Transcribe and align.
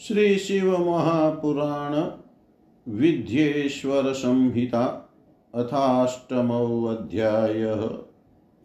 श्री 0.00 0.38
शिव 0.38 0.78
महापुराण 0.78 1.94
विद्येश्वर 2.92 4.12
संहिता 4.12 5.10
अथाष्टमो 5.54 6.84
अध्याय 6.84 7.74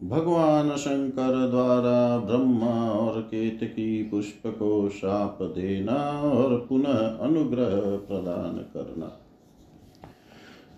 भगवान 0.02 0.76
शंकर 0.76 1.48
द्वारा 1.50 2.18
ब्रह्मा 2.18 2.90
और 2.90 3.20
केतकी 3.20 4.02
पुष्प 4.02 4.42
को 4.46 4.88
शाप 4.88 5.38
देना 5.42 6.20
और 6.20 6.66
पुनः 6.68 7.18
अनुग्रह 7.18 7.96
प्रदान 7.96 8.54
करना। 8.54 9.18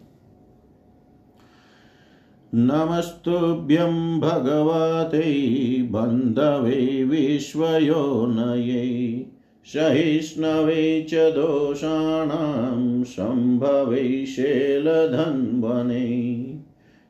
नमस्तुभ्यं 2.56 4.20
भगवते 4.20 5.82
बन्धवे 5.82 7.04
विश्वयोनये, 7.04 9.26
सहिष्णवे 9.66 11.08
च 11.10 11.14
दोषाणां 11.14 13.04
सम्भवे 13.04 14.26
शैलधन्वने। 14.26 16.46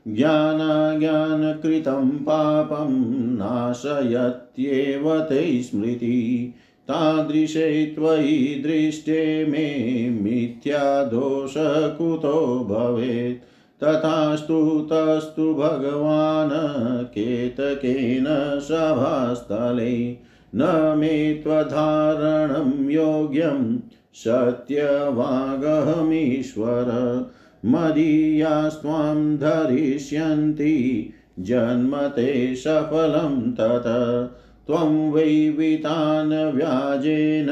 ज्ञानाज्ञानकृतं 0.09 2.11
पापं 2.11 3.35
नाशयत्येव 3.35 5.21
ते 5.21 5.63
स्मृति। 5.63 6.55
तादृशे 6.89 7.87
त्वयि 7.87 8.63
दृष्टे 8.67 9.45
मे 9.45 9.75
मिथ्यादोष 10.11 11.55
कुतो 11.99 12.67
भवेत्। 12.71 13.49
तथास्तु 13.85 14.89
तस्तु 14.93 15.55
भगवान् 15.55 17.05
केतकेन 17.05 18.25
सभास्थले। 18.61 20.17
न 20.55 20.95
मे 20.99 21.35
त्वधारणं 21.35 22.91
योग्यं 22.91 23.79
सत्यवागहमीश्वर। 24.15 25.27
मदीयास्त्वां 27.67 29.37
धरिष्यन्ति 29.37 31.13
जन्मते 31.39 32.55
सफलं 32.55 33.53
तत। 33.53 33.85
त्वं 34.67 35.13
वै 35.13 35.51
वितान् 35.51 36.55
व्याजेन 36.55 37.51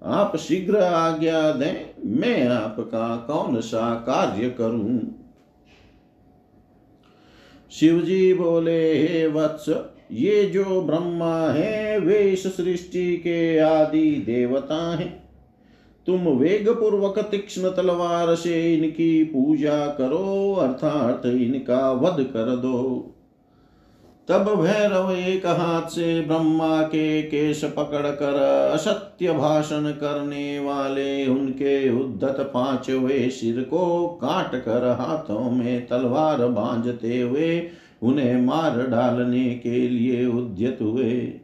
आप 0.02 0.36
शीघ्र 0.36 0.76
आज्ञा 0.76 1.52
दें, 1.52 1.74
मैं 2.04 2.48
आपका 2.48 3.16
कौन 3.16 3.60
सा 3.60 3.94
कार्य 3.94 4.50
करूँ? 4.50 5.18
शिवजी 7.70 8.34
बोले, 8.34 8.98
हे 8.98 9.26
वत्स, 9.26 9.68
ये 10.12 10.44
जो 10.44 10.82
ब्रह्मा 10.82 11.48
है, 11.48 11.98
वे 11.98 12.18
इस 12.18 12.56
सृष्टि 12.56 13.16
के 13.16 13.58
आदि 13.58 14.10
देवता 14.10 14.96
हैं। 14.96 15.21
तुम 16.06 16.28
वेग 16.28 16.68
पूर्वक 16.68 17.18
तीक्ष्ण 17.20 17.70
तलवार 17.70 18.34
से 18.34 18.74
इनकी 18.74 19.24
पूजा 19.24 19.86
करो, 19.86 20.54
अर्थात 20.54 21.26
इनका 21.26 21.90
वध 21.92 22.22
कर 22.24 22.56
दो। 22.56 23.08
तब 24.28 24.48
भैरव 24.60 25.10
एक 25.12 25.46
हाथ 25.46 25.88
से 25.88 26.20
ब्रह्मा 26.20 26.82
के 26.82 27.22
केश 27.22 27.64
पकड़कर 27.76 28.34
असत्य 28.72 29.32
भाषण 29.32 29.90
करने 29.92 30.58
वाले 30.58 31.26
उनके 31.26 31.74
उद्धत 32.00 32.36
पांचवे 32.54 33.28
सिर 33.30 33.62
को 33.62 34.06
काट 34.22 34.54
कर 34.54 34.86
हाथों 35.00 35.50
में 35.50 35.86
तलवार 35.86 36.46
बांझते 36.46 37.20
हुए 37.20 37.68
उन्हें 38.02 38.40
मार 38.42 38.86
डालने 38.86 39.44
के 39.54 39.88
लिए 39.88 40.26
उद्यत 40.26 40.78
हुए। 40.82 41.40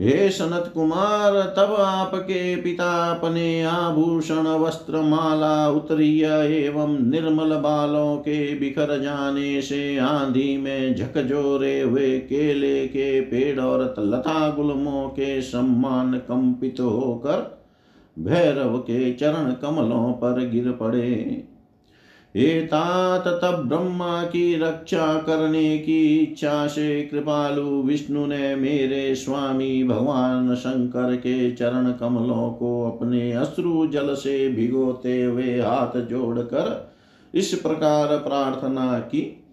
हे 0.00 0.30
सनत 0.30 0.70
कुमार 0.74 1.54
तब 1.56 1.74
आपके 1.80 2.56
पिता 2.56 3.10
अपने 3.10 3.62
आभूषण 3.62 4.46
वस्त्र 4.46 5.00
माला 5.00 5.68
उत्तरीय 5.68 6.24
एवं 6.56 7.10
निर्मल 7.10 7.54
बालों 7.56 8.16
के 8.16 8.54
बिखर 8.54 9.02
जाने 9.02 9.62
से 9.62 9.98
आंधी 9.98 10.56
में 10.56 10.94
झकझोरे 10.94 11.80
हुए 11.80 12.18
केले 12.18 12.86
के 12.86 13.20
पेड़ 13.20 13.60
और 13.60 13.94
लता 13.98 14.50
गुलमों 14.50 15.08
के 15.08 15.42
सम्मान 15.42 16.12
कंपित 16.12 16.80
होकर 16.80 17.66
भैरव 18.18 18.78
के 18.78 19.12
चरण 19.12 19.52
कमलों 19.52 20.12
पर 20.12 20.48
गिर 20.48 20.70
पड़े। 20.72 21.48
एतात 22.36 23.24
ब्रह्मा 23.64 24.22
की 24.22 24.54
रक्षा 24.56 25.18
करने 25.18 25.78
की 25.78 26.16
इच्छा 26.16 26.66
से 26.66 27.02
कृपालु 27.02 27.82
विष्णु 27.82 28.26
ने 28.26 28.56
मेरे 28.56 29.14
स्वामी 29.14 29.84
भगवान 29.84 30.54
शंकर 30.54 31.16
के 31.16 31.52
चरण 31.52 31.92
कमलों 31.92 32.50
को 32.50 32.90
अपने 32.90 33.32
अश्रु 33.32 33.86
जल 33.86 34.14
से 34.14 34.48
भिगोते 34.48 35.22
हुए 35.22 35.60
हाथ 35.60 36.00
जोड़कर 36.00 36.94
इस 37.34 37.54
प्रकार 37.54 38.16
प्रार्थना 38.16 38.98
की। 38.98 39.44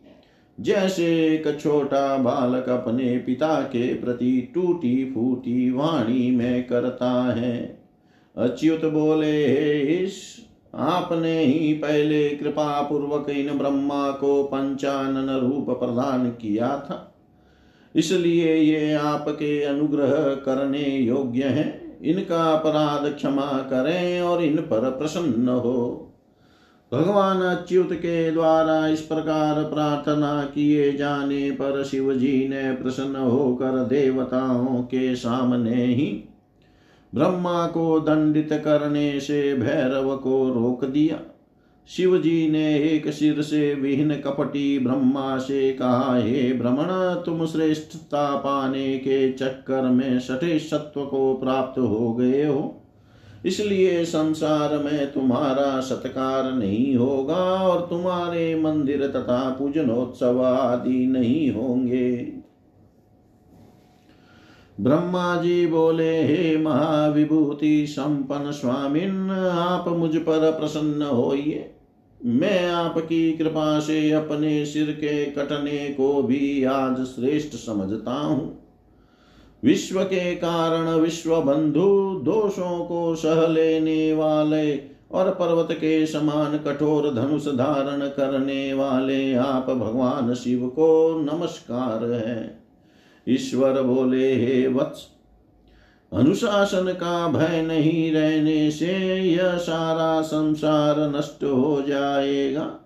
जैसे 0.59 1.05
एक 1.27 1.59
छोटा 1.59 2.17
बालक 2.17 2.69
अपने 2.69 3.17
पिता 3.17 3.61
के 3.61 3.93
प्रति 3.93 4.51
टूटी 4.53 5.11
फूटी 5.15 5.71
वाणी 5.71 6.31
में 6.31 6.67
करता 6.67 7.11
है। 7.33 7.79
अच्युत 8.37 8.85
बोले 8.85 9.45
इस 9.81 10.17
आपने 10.75 11.43
ही 11.43 11.73
पहले 11.73 12.29
कृपा 12.29 12.81
पूर्वक 12.81 13.29
इन 13.29 13.57
ब्रह्मा 13.57 14.11
को 14.11 14.43
पंचानन 14.43 15.29
रूप 15.29 15.79
प्रदान 15.79 16.29
किया 16.29 16.67
था। 16.67 17.15
इसलिए 17.95 18.55
ये 18.55 18.93
आपके 18.93 19.63
अनुग्रह 19.63 20.11
करने 20.35 20.97
योग्य 20.97 21.43
हैं। 21.43 21.99
इनका 22.01 22.51
अपराध 22.53 23.13
क्षमा 23.13 23.51
करें 23.69 24.21
और 24.21 24.43
इन 24.43 24.57
पर 24.57 24.89
प्रसन्न 24.89 25.49
हो। 25.49 26.07
भगवान 26.93 27.41
अच्युत 27.41 27.93
के 27.93 28.31
द्वारा 28.31 28.87
इस 28.87 29.01
प्रकार 29.01 29.63
प्रार्थना 29.63 30.43
किए 30.43 30.93
जाने 30.93 31.51
पर 31.51 31.83
शिव 31.83 32.13
जी 32.13 32.47
ने 32.47 32.73
प्रसन्न 32.73 33.15
होकर 33.15 33.85
देवताओं 33.85 34.83
के 34.83 35.15
सामने 35.15 35.85
ही 35.85 36.23
ब्रह्मा 37.15 37.67
को 37.67 37.99
दंडित 37.99 38.49
करने 38.53 39.19
से 39.19 39.53
भैरव 39.53 40.15
को 40.17 40.49
रोक 40.49 40.85
दिया। 40.85 41.19
शिव 41.89 42.17
जी 42.17 42.49
ने 42.51 42.75
एक 42.79 43.09
सिर 43.09 43.41
से 43.41 43.73
विहीन 43.73 44.15
कपटी 44.15 44.79
ब्रह्मा 44.79 45.37
से 45.37 45.71
कहा, 45.73 46.17
हे 46.17 46.53
भ्रमण 46.53 46.87
तुम 47.23 47.45
श्रेष्ठता 47.45 48.35
पाने 48.35 48.97
के 48.97 49.31
चक्कर 49.31 49.81
में 49.81 50.19
सठे 50.19 50.59
सत्व 50.59 51.05
को 51.05 51.33
प्राप्त 51.33 51.79
हो 51.79 52.13
गए 52.13 52.45
हो। 52.45 52.77
इसलिए 53.45 54.05
संसार 54.05 54.77
में 54.77 55.11
तुम्हारा 55.13 55.79
सत्कार 55.79 56.51
नहीं 56.53 56.95
होगा 56.95 57.43
और 57.67 57.87
तुम्हारे 57.89 58.55
मंदिर 58.61 59.07
तथा 59.07 59.49
पूजनोत्सव 59.49 60.43
आदि 60.43 61.05
नहीं 61.07 61.51
होंगे। 61.51 62.33
ब्रह्मा 64.81 65.35
जी 65.35 65.67
बोले, 65.67 66.23
हे 66.23 66.57
महाविभूति, 66.57 67.85
संपन्न 67.87 68.51
स्वामिन, 68.51 69.31
आप 69.51 69.87
मुझ 69.87 70.15
पर 70.15 70.51
प्रसन्न 70.51 71.01
होइए। 71.01 71.73
मैं 72.25 72.69
आपकी 72.69 73.33
कृपा 73.33 73.79
से 73.79 74.11
अपने 74.11 74.65
सिर 74.65 74.85
के 74.85 75.25
कटने 75.25 75.87
को 75.87 76.23
भी 76.23 76.63
आज 76.63 76.97
श्रेष्ठ 76.97 77.55
समझता 77.55 78.11
हूँ। 78.11 78.67
विश्व 79.63 80.03
के 80.03 80.35
कारण 80.35 80.89
विश्व 80.89 81.41
बंधु, 81.41 82.21
दोषों 82.23 82.85
को 82.85 83.15
सह 83.15 83.47
लेने 83.47 84.13
वाले 84.13 84.77
और 85.11 85.29
पर्वत 85.29 85.67
के 85.71 86.05
समान 86.05 86.57
कठोर 86.57 87.13
धनुष 87.13 87.47
धारण 87.47 88.07
करने 88.07 88.73
वाले 88.73 89.33
आप 89.33 89.69
भगवान 89.69 90.33
शिव 90.33 90.67
को 90.67 91.19
नमस्कार 91.21 92.11
है। 92.11 92.60
ईश्वर 93.27 93.81
बोले, 93.81 94.33
हे 94.35 94.67
वत्स, 94.67 95.07
अनुशासन 96.13 96.93
का 96.93 97.27
भय 97.27 97.61
नहीं 97.61 98.11
रहने 98.11 98.71
से 98.71 99.19
यह 99.19 99.57
सारा 99.57 100.21
संसार 100.21 100.99
नष्ट 101.17 101.43
हो 101.43 101.83
जाएगा। 101.87 102.77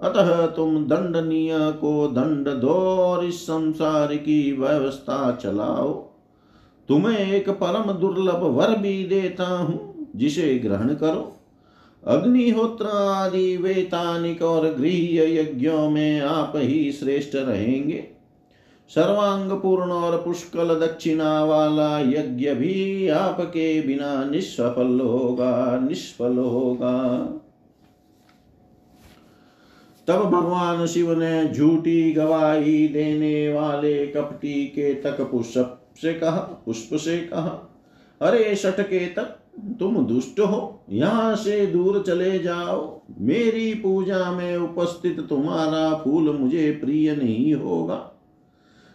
अतः 0.00 0.46
तुम 0.46 0.84
दंडनीय 0.84 1.58
को 1.58 2.06
दंड 2.08 2.48
दो 2.48 2.74
और 2.98 3.24
इस 3.24 3.42
संसार 3.42 4.14
की 4.16 4.52
व्यवस्था 4.52 5.38
चलाओ। 5.42 5.92
तुम्हें 6.88 7.32
एक 7.32 7.48
परम 7.48 7.92
दुर्लभ 7.92 8.42
वर 8.42 8.76
भी 8.76 9.04
देता 9.04 9.46
हूँ, 9.46 10.08
जिसे 10.16 10.58
ग्रहण 10.58 10.94
करो। 10.94 11.36
अग्निहोत्र 12.06 12.86
आदि, 12.86 13.56
वेतानिक 13.56 14.42
और 14.42 14.74
गृह 14.74 15.38
यज्ञों 15.40 15.90
में 15.90 16.20
आप 16.20 16.52
ही 16.56 16.92
श्रेष्ठ 16.92 17.34
रहेंगे। 17.34 18.17
सर्वांग 18.90 19.50
पूर्ण 19.52 19.92
और 19.92 20.16
पुष्कल 20.22 20.74
दक्षिणा 20.80 21.44
वाला 21.44 21.98
यज्ञ 22.00 22.50
भी 22.54 23.08
आपके 23.08 23.80
बिना 23.80 24.24
निष्फल 24.24 25.00
होगा 25.00 25.78
निष्फल 25.80 26.38
होगा। 26.38 26.94
तब 30.08 30.24
भगवान 30.24 30.86
शिव 30.86 31.12
ने 31.18 31.44
झूठी 31.46 32.12
गवाही 32.12 32.86
देने 32.88 33.52
वाले 33.52 34.06
कपटी 34.06 34.64
के 34.66 34.92
तक 34.94 35.20
पुष्प 35.30 35.78
से 36.02 36.14
कहा 36.14 36.40
पुष्प 36.66 36.96
से 36.96 37.18
कहा, 37.18 37.50
अरे 38.20 38.54
सट 38.56 38.80
के 38.80 39.06
तक 39.06 39.36
तुम 39.78 39.96
दुष्ट 40.06 40.40
हो, 40.40 40.84
यहाँ 40.90 41.34
से 41.36 41.64
दूर 41.66 42.02
चले 42.06 42.38
जाओ। 42.38 43.00
मेरी 43.20 43.72
पूजा 43.74 44.30
में 44.32 44.56
उपस्थित 44.56 45.20
तुम्हारा 45.20 45.94
फूल 45.94 46.30
मुझे 46.32 46.70
प्रिय 46.74 47.14
नहीं 47.16 47.54
होगा। 47.54 47.96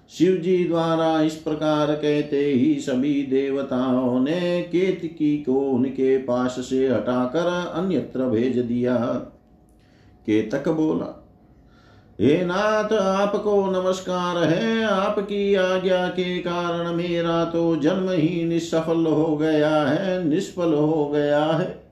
शिव 0.09 0.35
जी 0.35 0.63
द्वारा 0.65 1.21
इस 1.21 1.35
प्रकार 1.35 1.91
कहते 1.91 2.45
ही 2.45 2.79
सभी 2.79 3.23
देवताओं 3.23 4.19
ने 4.19 4.61
केतकी 4.61 5.37
को 5.37 5.59
उनके 5.59 6.17
पास 6.17 6.55
से 6.59 6.87
हटाकर 6.87 7.47
अन्यत्र 7.75 8.25
भेज 8.25 8.57
दिया। 8.59 8.95
केतक 10.25 10.67
बोला, 10.69 11.23
हे 12.21 12.45
नाथ, 12.45 12.93
आपको 12.93 13.65
नमस्कार 13.65 14.37
है। 14.43 14.83
आपकी 14.83 15.55
आज्ञा 15.55 16.07
के 16.07 16.37
कारण 16.37 16.91
मेरा 16.93 17.45
तो 17.45 17.75
जन्म 17.75 18.09
ही 18.09 18.43
निष्फल 18.43 19.05
हो 19.05 19.37
गया 19.37 19.75
है, 19.83 20.23
निष्फल 20.29 20.73
हो 20.73 21.07
गया 21.09 21.43
है। 21.45 21.83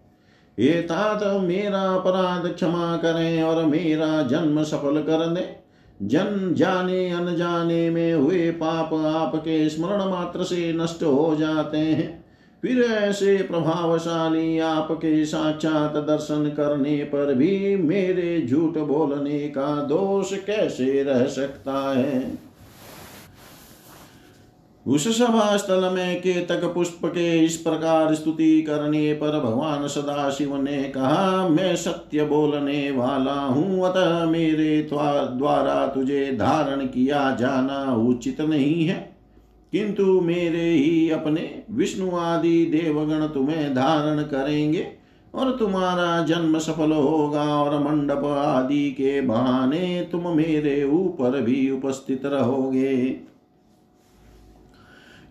हे 0.58 0.82
तात, 0.82 1.24
मेरा 1.44 1.82
अपराध 1.82 2.52
क्षमा 2.54 2.98
करें 2.98 3.44
और 3.44 3.66
मेरा 3.66 4.22
जन्म 4.22 4.64
सफल 4.64 5.02
कर 5.02 5.26
दें 5.26 5.61
जन 6.02 6.54
जाने 6.54 7.10
अनजाने 7.10 7.90
में 7.90 8.14
हुए 8.14 8.52
पाप 8.52 8.94
आपके 8.94 9.70
स्मरण 9.70 10.10
मात्र 10.10 10.44
से 10.44 10.74
नष्ट 10.74 11.04
हो 11.04 11.36
जाते 11.40 11.78
हैं। 11.78 12.26
फिर 12.62 12.82
ऐसे 12.82 13.38
प्रभावशाली 13.38 14.60
आपके 14.60 15.26
साक्षात 15.26 15.96
दर्शन 15.96 16.54
करने 16.58 16.98
पर 16.98 17.34
भी 17.34 17.76
मेरे 17.76 18.48
झूठ 18.48 18.78
बोलने 18.78 19.40
का 19.40 19.76
दोष 19.76 20.34
कैसे 20.34 21.04
रह 21.04 21.26
सकता 21.26 22.00
है? 22.00 22.51
उस 24.86 25.08
सभा 25.18 25.58
स्थल 25.58 25.90
में 25.94 26.20
केतक 26.22 26.64
पुष्प 26.66 27.06
के 27.06 27.38
इस 27.40 27.58
प्रकार 27.58 28.14
स्तुति 28.16 28.62
करने 28.62 29.14
पर 29.14 29.40
भगवान 29.40 29.88
सदा 29.88 30.30
शिव 30.30 30.56
ने 30.58 30.84
कहा, 30.84 31.48
मैं 31.50 31.76
सत्य 31.76 32.24
बोलने 32.24 32.92
वाला 32.92 33.34
हूँ, 33.34 33.86
अतः 33.88 34.26
मेरे 34.26 34.82
द्वारा 34.92 35.88
तुझे 35.88 36.26
धारण 36.32 36.86
किया 36.86 37.36
जाना 37.36 37.96
उचित 38.08 38.42
नहीं 38.42 38.86
है। 38.86 39.00
किंतु 39.74 40.20
मेरे 40.22 40.70
ही 40.70 41.10
अपने 41.10 41.64
विष्णु 41.72 42.16
आदि 42.16 42.66
देवगण 42.66 43.28
तुम्हें 43.28 43.74
धारण 43.76 44.22
करेंगे 44.24 44.88
और 45.34 45.52
तुम्हारा 45.52 46.24
जन्म 46.24 46.58
सफल 46.60 46.92
होगा 46.92 47.44
और 47.56 47.80
मंडप 47.84 48.26
आदि 48.28 48.90
के 48.92 49.22
बहाने 49.22 50.08
तुम 50.12 50.28
मेरे 50.38 50.84
ऊपर 50.84 51.42
भी 51.42 51.70
उपस्थित 51.72 52.26
रहोगे। 52.26 53.31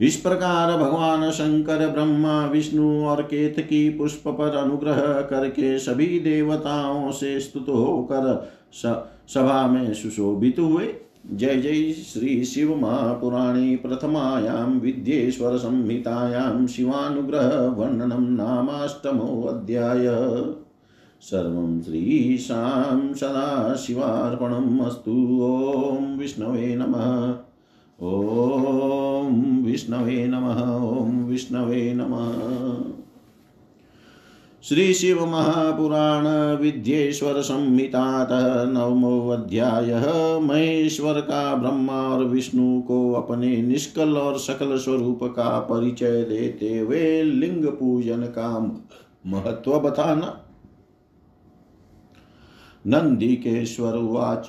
इस 0.00 0.16
प्रकार 0.16 0.76
भगवान 0.78 1.30
शंकर, 1.30 1.88
ब्रह्मा, 1.88 2.46
विष्णु 2.46 3.04
और 3.04 3.22
केतकी 3.22 3.88
पुष्प 3.90 4.22
पर 4.28 4.56
अनुग्रह 4.56 5.00
करके 5.20 5.78
सभी 5.78 6.20
देवताओं 6.20 7.10
से 7.10 7.40
स्तुत 7.40 7.68
होकर 7.68 8.52
सभा 8.72 9.66
में 9.66 9.94
सुशोभित 9.94 10.58
हुए। 10.58 10.88
जय 11.32 11.56
जय 11.56 11.92
श्री 11.92 12.44
शिव 12.44 12.76
महापुराणे 12.76 13.76
प्रथमायां 13.76 14.80
विद्येश्वर 14.80 15.56
संहितायां 15.56 16.66
शिवानुग्रह 16.66 17.48
वर्णनं 17.78 18.30
नामाष्टमोऽध्याय 18.36 20.06
सर्वं 21.20 21.80
श्रीशां 21.82 23.14
सदाशिवार्पणम् 23.14 24.80
अस्तु। 24.80 25.12
ॐ 25.42 26.18
विष्णवे 26.18 26.74
नमः। 26.76 27.49
ॐ 28.02 29.32
विष्णवे 29.64 30.26
नमः 30.26 30.60
ॐ 30.74 31.24
विष्णवे 31.24 31.94
नमः। 31.94 32.36
श्री 34.64 34.94
शिव 34.94 35.24
महापुराण 35.26 36.26
विद्येश्वर 36.56 37.40
संहितातः 37.40 38.64
नवमो 38.64 39.28
अध्याय 39.28 39.92
महेश्वर 40.42 41.20
का 41.20 41.54
ब्रह्मा 41.54 42.00
और 42.08 42.24
विष्णु 42.24 42.80
को 42.82 43.12
अपने 43.12 43.56
निष्कल 43.62 44.16
और 44.16 44.38
सकल 44.38 44.76
स्वरूप 44.78 45.24
का 45.36 45.58
परिचय 45.60 46.22
देते 46.22 46.78
हुए 46.78 47.22
लिंग 47.22 47.66
पूजन 47.66 48.22
का 48.38 48.48
महत्व 49.26 49.78
बताना। 49.80 50.44
नंदिकेश्वर 52.86 53.96
उवाच 53.96 54.46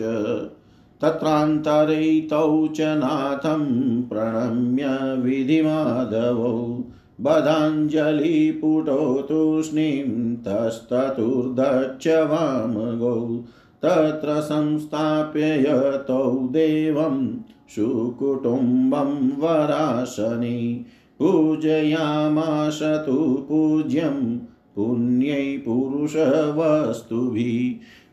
तत्रान्तरैतौ 1.02 2.68
च 2.68 2.82
नाथं 2.82 4.02
प्रणम्य 4.02 5.22
विधिमाधवौ। 5.22 6.84
बधाञ्जलिपुटौ 7.22 9.22
तूष्णीं 9.22 10.36
तस्ततुर्दक्ष 10.36 12.08
वामगौ। 12.08 13.46
तत्र 13.86 14.42
संस्थाप्य 14.42 15.42
यतौ 15.42 16.50
देवं 16.52 17.38
सुकुटुम्बं 17.76 19.38
वरासनि 19.38 20.86
पूजयामास 21.20 22.80
तु 22.84 23.46
पूज्यं 23.50 24.40
पुण्यै 24.76 25.58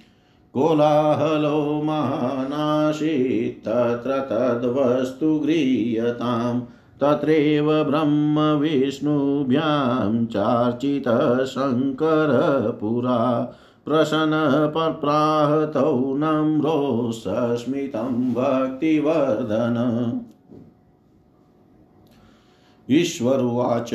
कोलाहलो 0.54 1.82
महानाशीत् 1.82 3.64
तत्र 3.64 4.26
तद्वस्तु 4.30 5.38
गृह्यताम्, 5.38 6.60
तत्रैव 7.00 7.84
ब्रह्मविष्णुभ्यां 7.84 10.26
चार्चितः 10.26 11.44
शङ्करपुरा 11.44 13.54
प्रसन्नपप्राहतौ 13.84 16.16
नम्रो 16.16 17.12
सस्मितं 17.12 18.34
भक्तिवर्धन। 18.34 19.76
ईश्वरुवाच 22.90 23.90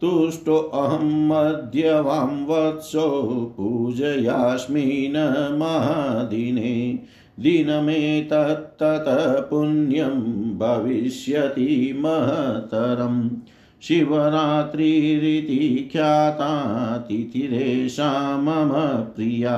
तुष्टोऽहं 0.00 1.28
मध्य 1.28 2.00
वां 2.00 2.46
वत्सो 2.46 3.08
पूजयास्मिन् 3.56 5.58
महादिने। 5.58 6.98
दिनमेतत्ततः 7.40 9.40
पुण्यं 9.40 10.20
भविष्यति 10.58 11.96
महतरम्। 11.98 13.30
शिवरात्रिरिति 13.88 15.90
ख्याता 15.92 16.98
तिथिरेषा 16.98 18.38
मम 18.38 18.70
प्रिया 19.16 19.56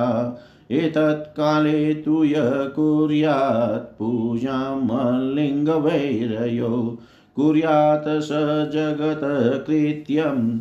एतत्काले 0.71 1.93
तु 1.93 2.23
य 2.23 2.33
कुर्यात् 2.75 3.99
पूजां 3.99 4.75
मल्लिङ्गवैरयो। 4.75 6.97
कुर्यात् 7.35 8.07
स 8.07 8.29
जगत्कृत्यं 8.73 10.59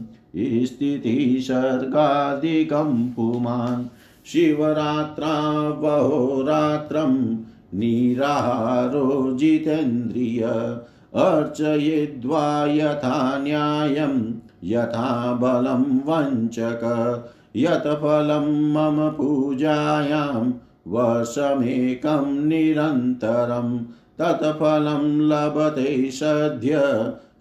स्थितिसर्गादिकं 0.67 3.11
पुमान्। 3.11 3.85
शिवरात्रावहोरात्रं 4.27 7.15
निराहारो 7.79 9.33
जितेन्द्रिय 9.33 10.41
अर्चयित्वा 11.17 12.67
यथा 12.67 13.39
न्यायं 13.39 14.33
यथा 14.65 15.39
बलं 15.43 15.85
वञ्चक, 16.09 16.83
यत् 17.57 18.03
मम 18.03 19.09
पूजायां 19.09 20.53
वर्षमेकं 20.89 22.47
निरन्तरं 22.47 23.79
तत्फलं 24.21 25.29
लभते 25.29 26.11
सद्य 26.11 26.81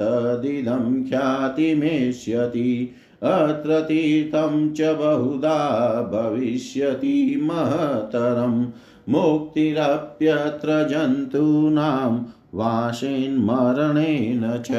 तदिदं 0.01 1.09
ख्यातिमेष्यति। 1.09 2.91
अत्र 3.23 3.81
तीर्थं 3.81 4.73
च 4.73 4.81
बहुधा 4.81 6.09
भविष्यति 6.13 7.41
महतरम्। 7.43 8.65
मुक्तिरप्यत्र 9.09 10.87
जन्तूनां 10.89 12.23
वासेन्मरणेन 12.53 14.61
च 14.65 14.71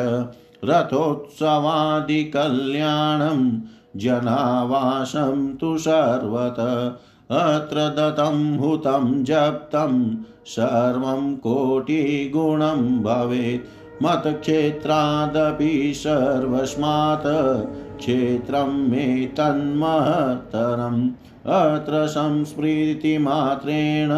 रथोत्सवादिकल्याणं 0.67 3.61
जनावासं 3.97 5.55
तु 5.55 5.79
सर्वत। 5.79 6.99
अत्र 7.31 7.77
दत्तं, 7.77 8.59
हुतं, 8.59 9.25
जप्तं, 9.25 10.17
सर्वं 10.47 11.37
कोटिगुणं 11.37 13.03
भवेत्। 13.03 13.69
मत्क्षेत्रादपि 14.03 15.93
सर्वस्मात्। 15.97 17.99
क्षेत्रं 17.99 18.65
मे 18.65 19.27
तन्महतरम् 19.27 21.11
अत्र 21.47 22.07
संस्मृतिमात्रेण 22.07 24.11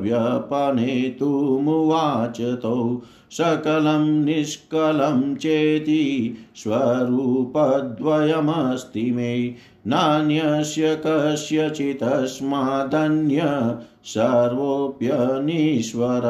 व्यपनेतुमुवाच 0.00 2.40
तौ 2.40 3.00
सकलं 3.30 4.24
निष्कलं 4.24 5.34
चेति 5.34 6.36
स्वरूपद्वयमस्ति 6.56 9.10
मे। 9.10 9.54
नान्यस्य 9.86 11.02
कस्यचिदस्मादन्य 11.06 13.76
सर्वोऽप्यनीश्वर 14.04 16.22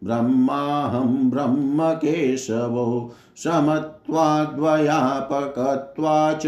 ब्रह्माहं 0.05 1.31
ब्रह्मकेशवो 1.31 3.13
समत्वाद्वयापकत्वा 4.11 6.33
च 6.33 6.47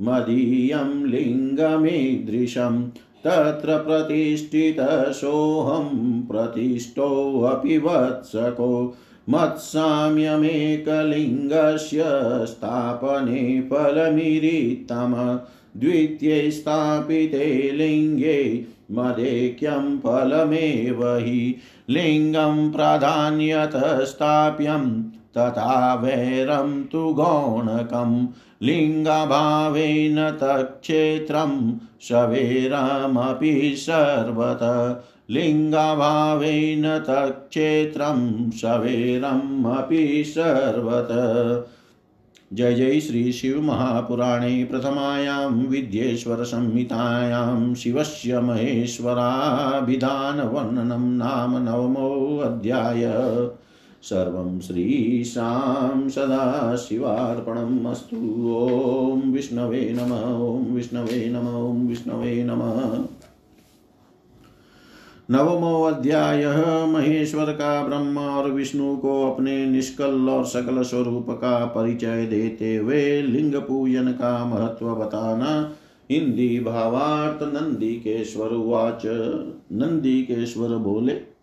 मदीयं 0.02 1.06
लिङ्गमीदृशं, 1.06 2.89
तत्र 3.26 3.78
प्रतिष्ठितसोऽहं 3.78 6.22
प्रतिष्ठोऽपि 6.22 7.78
वत्सको 7.78 8.98
मत्साम्यमेकलिङ्गस्य 9.30 12.04
स्थापने 12.46 13.62
फलमिरितम 13.62 15.39
द्वितीये 15.78 16.52
स्थापिते 16.52 17.72
लिङ्गे 17.74 18.65
मदेक्यं 18.91 19.98
फलमेव 19.98 21.18
हि, 21.18 21.56
लिङ्गं 21.89 22.72
प्राधान्यतः 22.72 24.04
तथा 25.38 25.95
वैरं 25.95 26.84
तु 26.84 27.13
गौणकं 27.13 28.28
लिङ्गभावेन 28.62 30.32
तक्षेत्रं 30.32 31.78
शवेरमपि 32.02 33.76
सर्वत 33.78 35.04
लिङ्गभावेन 35.32 37.00
तक्षेत्रं 37.00 38.52
शवेरम् 38.52 40.24
सर्वत। 40.24 41.08
जय 42.54 42.74
जय 42.74 43.00
श्री 43.00 43.32
शिव 43.32 43.62
महापुराणे 43.62 44.63
प्रथमायां 44.63 45.52
विद्येश्वरसंहितायां 45.52 47.74
शिवस्य 47.74 48.39
महेश्वराभिधानवर्णनं 48.39 51.17
नाम 51.17 51.58
नवमोऽध्याय 51.58 53.12
सर्वं 54.06 54.60
श्रीशां 54.60 56.10
सदाशिवार्पणम् 56.10 57.86
अस्तु। 57.88 58.18
ॐ 58.56 59.22
विष्णवे 59.32 59.82
नम, 59.94 60.12
ॐ 60.46 60.74
विष्णवे 60.74 61.30
नम, 61.30 61.48
ॐ 61.70 61.88
विष्णवे 61.88 62.44
नमः। 62.44 63.04
नवमो 65.32 65.82
अध्याय 65.84 66.46
महेश्वर 66.88 67.46
का 67.46 67.84
ब्रह्म 67.88 68.18
और 68.20 68.52
विष्णु 68.52 68.96
को 68.98 69.32
अपने 69.32 69.65
निष्कल 69.65 70.30
और 70.30 70.46
सकल 70.46 70.82
स्वरूप 70.84 71.30
का 71.32 71.65
परिचय 71.65 72.26
देते 72.26 72.76
हुए 72.76 73.22
लिंग 73.22 73.56
पूजन 73.56 74.12
का 74.12 74.46
महत्व 74.46 74.96
बताना 74.96 75.76
हिंदी 76.12 76.60
भावार्थ 76.60 77.44
नंदीकेश्वर 77.54 78.48
उवाच। 78.48 79.02
नंदीकेश्वर 79.72 80.78
बोले 80.78 81.35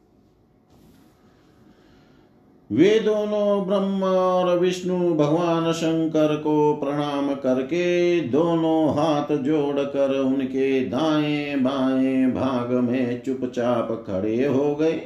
वे 2.72 3.00
दोनों 3.00 3.66
ब्रह्म 3.66 4.04
और 4.04 4.58
विष्णु 4.58 5.14
भगवान 5.14 5.72
शंकर 5.72 6.36
को 6.36 6.74
प्रणाम 6.74 7.34
करके 7.34 8.20
दोनों 8.20 8.94
हाथ 8.94 9.36
जोड़कर 9.36 10.18
उनके 10.20 10.80
दाएँ 10.84 11.56
बाएँ 11.56 12.26
भाग 12.26 12.70
में 12.70 13.22
चुपचाप 13.22 14.04
खड़े 14.06 14.46
हो 14.46 14.74
गए। 14.74 15.00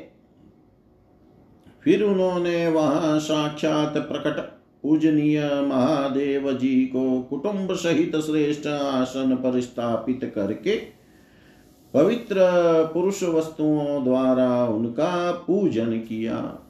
फिर 1.84 2.02
उन्होंने 2.02 2.68
वहाँ 2.68 3.18
साक्षात 3.18 3.96
प्रकट 3.96 4.40
पूजनीय 4.82 5.40
महादेव 5.64 6.52
जी 6.52 6.74
को 6.86 7.20
कुटुंब 7.22 7.72
सहित 7.72 8.16
श्रेष्ठ 8.16 8.66
आसन 8.66 9.34
पर 9.34 9.60
स्थापित 9.60 10.32
करके 10.34 10.76
पवित्र 11.94 12.36
पुरुष 12.94 13.22
वस्तुओं 13.22 14.04
द्वारा 14.04 14.64
उनका 14.64 15.32
पूजन 15.46 15.90
किया। 15.98 16.62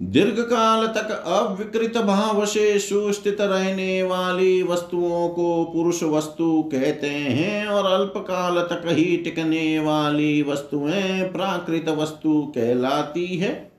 दीर्घ 0.00 0.40
काल 0.40 0.86
तक 0.86 1.10
अविकृत 1.10 1.96
भाव 1.98 2.46
से 2.46 2.78
सुस्थित 2.78 3.40
रहने 3.40 4.02
वाली 4.02 4.62
वस्तुओं 4.62 5.28
को 5.28 5.64
पुरुष 5.64 6.02
वस्तु 6.02 6.68
कहते 6.72 7.06
हैं 7.06 7.66
और 7.66 7.86
अल्प 7.86 8.12
काल 8.16 8.60
तक 8.60 8.82
ही 8.86 9.16
टिकने 9.16 9.78
वाली 9.78 10.42
वस्तुएँ 10.42 11.22
प्राकृत 11.22 11.88
वस्तु 11.88 12.52
कहलाती 12.54 13.26
है। 13.26 13.72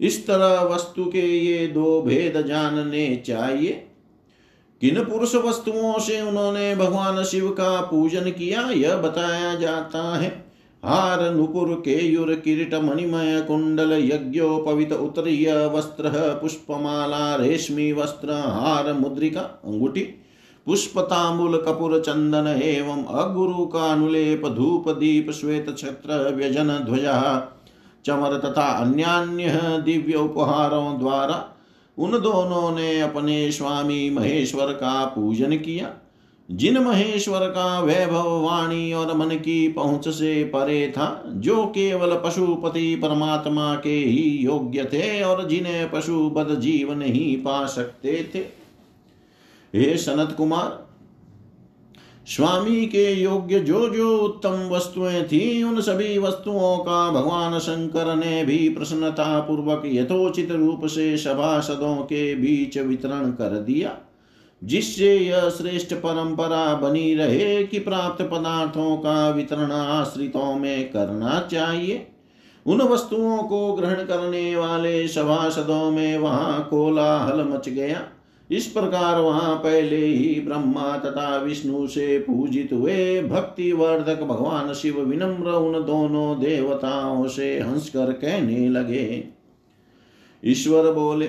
इस 0.00 0.26
तरह 0.26 0.62
वस्तु 0.62 1.04
के 1.04 1.38
ये 1.38 1.66
दो 1.66 2.02
भेद 2.02 2.46
जानने 2.46 3.22
चाहिए। 3.26 3.70
किन 4.80 5.04
पुरुष 5.04 5.34
वस्तुओं 5.34 5.98
से 5.98 6.20
उन्होंने 6.20 6.76
भगवान 6.76 7.24
शिव 7.24 7.48
का 7.48 7.80
पूजन 7.80 8.30
किया, 8.30 8.70
यह 8.70 8.96
बताया 8.96 9.54
जाता 9.54 10.16
है। 10.16 10.51
हार 10.84 11.20
नुपुर 11.34 11.74
केयुर 11.74 12.34
किरीट 12.34 12.74
मणिमय 12.74 13.40
कुंडल 13.40 13.92
यज्ञोपवित 13.92 14.92
उत्तरीय 14.92 15.52
वस्त्र, 15.66 16.10
पुष्पमाला, 16.42 17.36
रेशमी 17.36 17.92
वस्त्र, 17.92 18.32
हार 18.32 18.92
मुद्रिका, 18.92 19.40
अंगुठी 19.40 20.00
पुष्प 20.66 20.94
कपूर 21.66 21.98
चंदन 22.00 22.46
एवं 22.62 23.04
अगुरु 23.04 23.64
का 23.66 23.92
अनुलेप 23.92 24.46
धूप 24.46 24.88
दीप, 24.88 25.30
श्वेत 25.30 25.74
छत्र, 25.78 26.34
व्यजन 26.36 26.78
ध्वजा, 26.84 27.16
चमर 28.04 28.38
तथा 28.38 28.62
अन्यान्य 28.62 29.60
दिव्य 29.84 30.16
उपहारों 30.16 30.98
द्वारा 30.98 31.48
उन 31.98 32.10
दोनों 32.10 32.70
ने 32.76 33.00
अपने 33.00 33.50
स्वामी 33.52 34.10
महेश्वर 34.10 34.72
का 34.72 35.04
पूजन 35.04 35.56
किया। 35.56 35.92
जिन 36.50 36.78
महेश्वर 36.78 37.40
का 37.40 37.80
वैभव 37.80 38.42
वाणी 38.42 38.92
और 38.92 39.16
मन 39.16 39.28
की 39.28 39.68
पहुँच 39.68 40.08
से 40.08 40.44
परे 40.44 40.88
था, 40.88 41.24
जो 41.26 41.64
केवल 41.66 42.20
पशुपति 42.24 42.94
परमात्मा 42.96 43.74
के 43.74 43.96
ही 43.96 44.22
योग्य 44.38 44.84
थे 44.84 45.22
और 45.22 45.48
जिन्हें 45.48 45.90
पशु 45.90 46.30
बद 46.30 46.60
जीव 46.60 46.92
नहीं 46.92 47.36
पा 47.36 47.66
सकते 47.66 48.30
थे। 48.34 48.38
हे 49.74 49.96
सनत 49.96 50.34
कुमार, 50.36 50.86
स्वामी 52.26 52.86
के 52.86 53.12
योग्य 53.12 53.60
जो 53.60 53.88
जो 53.88 54.18
उत्तम 54.18 54.68
वस्तुएँ 54.68 55.22
थी, 55.22 55.62
उन 55.62 55.80
सभी 55.80 56.18
वस्तुओं 56.18 56.78
का 56.78 57.10
भगवान 57.10 57.58
शंकर 57.58 58.14
ने 58.16 58.44
भी 58.44 58.68
प्रसन्नता 58.68 59.40
पूर्वक 59.40 59.82
यथोचित 59.86 60.50
रूप 60.50 60.86
से 60.86 61.16
सभासदों 61.16 61.96
के 61.96 62.34
बीच 62.34 62.78
वितरण 62.78 63.30
कर 63.30 63.58
दिया। 63.60 63.96
जिससे 64.62 65.16
यह 65.16 65.48
श्रेष्ठ 65.48 65.94
परंपरा 65.94 66.74
बनी 66.74 67.14
रहे 67.14 67.64
कि 67.64 67.78
प्राप्त 67.78 68.22
पदार्थों 68.22 68.96
का 68.96 69.28
वितरण 69.30 69.72
आश्रितों 69.72 70.54
में 70.54 70.90
करना 70.90 71.48
चाहिए। 71.52 72.06
उन 72.66 72.82
वस्तुओं 72.82 73.42
को 73.42 73.72
ग्रहण 73.72 74.04
करने 74.04 74.56
वाले 74.56 75.08
सभासदों 75.08 75.90
में 75.90 76.18
वहाँ 76.18 76.66
कोलाहल 76.70 77.44
मच 77.44 77.68
गया। 77.68 78.02
इस 78.50 78.66
प्रकार 78.66 79.20
वहाँ 79.20 79.54
पहले 79.54 80.06
ही 80.06 80.40
ब्रह्मा 80.40 80.96
तथा 80.98 81.36
विष्णु 81.36 81.86
से 81.86 82.18
पूजित 82.18 82.72
हुए 82.72 83.22
भक्ति 83.22 83.72
वर्धक 83.72 84.22
भगवान 84.22 84.72
शिव 84.74 85.00
विनम्र 85.00 85.50
उन 85.50 85.84
दोनों 85.84 86.40
देवताओं 86.40 87.28
से 87.28 87.58
हंसकर 87.60 88.12
कहने 88.12 88.68
लगे। 88.68 89.24
ईश्वर 90.42 90.92
बोले 90.92 91.26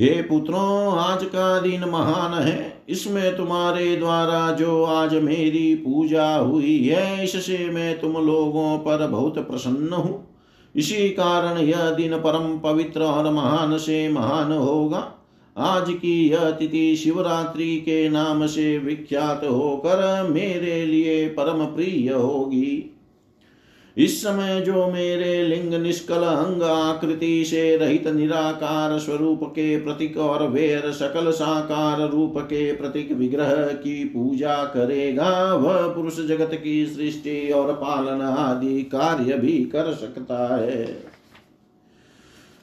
हे 0.00 0.10
पुत्रों, 0.22 0.98
आज 0.98 1.24
का 1.24 1.60
दिन 1.60 1.80
महान 1.84 2.34
है। 2.42 2.82
इसमें 2.88 3.36
तुम्हारे 3.36 3.96
द्वारा 3.96 4.52
जो 4.52 4.84
आज 4.84 5.14
मेरी 5.14 5.74
पूजा 5.74 6.36
हुई 6.36 6.78
है, 6.84 7.24
इससे 7.24 7.58
मैं 7.70 8.00
तुम 8.00 8.12
लोगों 8.12 8.78
पर 8.78 9.06
बहुत 9.06 9.38
प्रसन्न 9.38 9.92
हूँ। 9.92 10.38
इसी 10.74 11.08
कारण 11.08 11.58
यह 11.58 11.90
दिन 11.90 12.16
परम 12.16 12.58
पवित्र 12.58 13.02
और 13.02 13.30
महान 13.32 13.76
से 13.78 14.08
महान 14.08 14.52
होगा। 14.52 15.12
आज 15.56 15.90
की 15.90 16.28
यह 16.28 16.50
तिथि 16.50 16.96
शिवरात्रि 16.96 17.76
के 17.76 18.08
नाम 18.08 18.46
से 18.46 18.78
विख्यात 18.78 19.44
होकर 19.44 20.28
मेरे 20.30 20.84
लिए 20.86 21.26
परम 21.28 21.64
प्रिय 21.66 22.12
होगी। 22.12 22.96
इस 24.00 24.20
समय 24.22 24.60
जो 24.60 24.86
मेरे 24.92 25.42
लिंग 25.42 25.74
निष्कल 25.74 26.22
अंग 26.22 26.62
आकृति 26.62 27.44
से 27.44 27.76
रहित 27.76 28.06
निराकार 28.06 28.98
स्वरूप 28.98 29.40
के 29.44 29.76
प्रतीक 29.80 30.16
और 30.16 30.46
वेर 30.48 30.90
सकल 30.92 31.30
साकार 31.30 32.00
रूप 32.08 32.34
के 32.38 32.72
प्रतीक 32.72 33.12
विग्रह 33.12 33.54
की 33.74 34.04
पूजा 34.04 34.64
करेगा, 34.64 35.54
वह 35.54 35.86
पुरुष 35.88 36.20
जगत 36.26 36.54
की 36.54 36.86
सृष्टि 36.86 37.50
और 37.50 37.72
पालन 37.74 38.20
आदि 38.22 38.82
कार्य 38.82 39.34
भी 39.34 39.58
कर 39.64 39.92
सकता 39.94 40.56
है। 40.56 40.84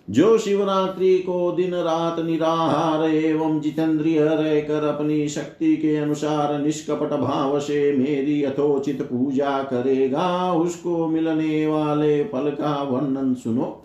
जो 0.10 0.38
शिवरात्रि 0.38 1.20
को 1.20 1.52
दिन 1.52 1.74
रात 1.76 2.20
निराहार 2.20 3.10
एवं 3.10 3.60
जितेंद्रिय 3.60 4.20
रहकर 4.20 4.84
अपनी 4.84 5.28
शक्ति 5.28 5.76
के 5.78 5.96
अनुसार 5.96 6.60
निष्कपट 6.60 7.14
भाव 7.14 7.60
से 7.60 7.98
मेरी 7.98 8.44
यथोचित 8.44 9.02
पूजा 9.02 9.64
करेगा, 9.64 10.54
उसको 10.54 11.08
मिलने 11.08 11.68
वाले 11.68 12.24
फल 12.24 12.50
का 12.50 12.84
वर्णन 12.84 13.34
सुनो। 13.34 13.84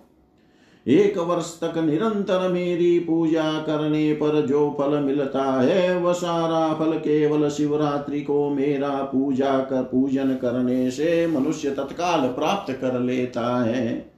एक 0.87 1.19
वर्ष 1.19 1.61
तक 1.61 1.79
निरंतर 1.79 2.49
मेरी 2.49 2.99
पूजा 2.99 3.59
करने 3.59 4.13
पर 4.13 4.47
जो 4.47 4.77
फल 4.79 4.99
मिलता 4.99 5.61
है, 5.61 5.99
वह 5.99 6.13
सारा 6.13 6.75
फल 6.75 6.93
केवल 6.93 7.49
शिवरात्रि 7.49 8.21
को 8.21 8.51
मेरा 8.51 8.89
पूजा 8.89 9.59
कर, 9.59 9.83
पूजन 9.83 10.35
करने 10.35 10.91
से 10.91 11.27
मनुष्य 11.27 11.71
तत्काल 11.71 12.21
प्राप्त 12.21 12.73
कर 12.73 13.01
लेता 13.01 13.65
है। 13.65 14.12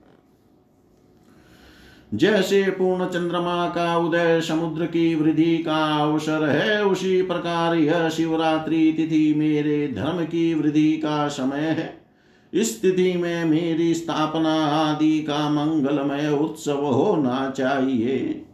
जैसे 2.15 2.63
पूर्ण 2.63 3.07
चंद्रमा 3.07 3.69
का 3.69 3.97
उदय, 3.97 4.41
समुद्र 4.41 4.87
की 4.87 5.15
वृद्धि 5.15 5.59
का 5.59 6.03
अवसर 6.03 6.49
है, 6.49 6.85
उसी 6.85 7.23
प्रकार 7.23 7.75
यह 7.75 8.09
शिवरात्रि 8.09 8.95
तिथि 8.97 9.35
मेरे 9.37 9.89
धर्म 9.89 10.25
की 10.25 10.55
वृद्धि 10.55 10.93
का 10.93 11.29
समय 11.29 11.61
है। 11.61 12.05
इस 12.53 12.83
तिथि 12.83 13.17
में 13.17 13.45
मेरी 13.45 13.95
स्थापना 13.95 14.67
आदि 14.67 15.23
का 15.23 15.51
मंगलमय 15.51 16.29
उत्सव 16.29 16.87
होना 16.87 17.53
चाहिए। 17.57 18.45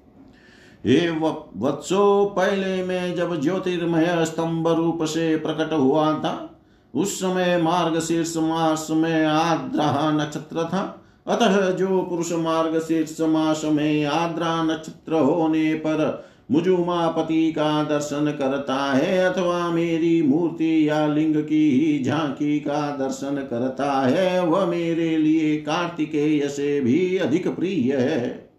हे 0.86 1.10
वत्सो, 1.56 2.34
पहले 2.36 2.84
में 2.84 3.14
जब 3.14 3.40
ज्योतिर्मय 3.40 4.24
स्तंभ 4.24 4.68
रूप 4.68 5.04
से 5.04 5.36
प्रकट 5.36 5.72
हुआ 5.72 6.12
था, 6.12 6.60
उस 6.94 7.20
समय 7.20 7.62
मार्ग 7.62 8.00
शीर्ष 8.00 8.34
मास 8.36 8.88
में 8.90 9.24
आद्रहा 9.26 10.10
नक्षत्र 10.10 10.64
था। 10.64 10.99
अतः 11.26 11.70
जो 11.70 12.02
पुरुष 12.02 12.32
मार्ग 12.32 12.78
शीर्ष 12.78 13.20
मास 13.20 13.62
में 13.64 14.04
आद्रा 14.04 14.62
नक्षत्र 14.62 15.12
होने 15.12 15.74
पर 15.74 16.30
मुजुमापति 16.50 17.52
का 17.52 17.84
दर्शन 17.84 18.36
करता 18.38 18.92
है, 18.92 19.18
अथवा 19.18 19.70
मेरी 19.70 20.22
मूर्ति 20.22 20.88
या 20.88 21.06
लिंग 21.06 21.34
की 21.34 21.70
ही 21.70 22.04
झांकी 22.04 22.60
का 22.60 22.96
दर्शन 22.96 23.46
करता 23.50 23.92
है, 23.92 24.46
वह 24.46 24.66
मेरे 24.66 25.16
लिए 25.16 25.56
कार्तिकेय 25.56 26.48
से 26.48 26.80
भी 26.80 27.16
अधिक 27.16 27.48
प्रिय 27.48 27.96
है। 27.96 28.50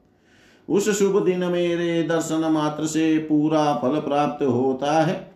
उस 0.69 0.99
शुभ 0.99 1.25
दिन 1.25 1.45
मेरे 1.45 2.03
दर्शन 2.03 2.51
मात्र 2.51 2.85
से 2.85 3.17
पूरा 3.17 3.79
फल 3.81 3.99
प्राप्त 3.99 4.43
होता 4.43 5.01
है। 5.01 5.30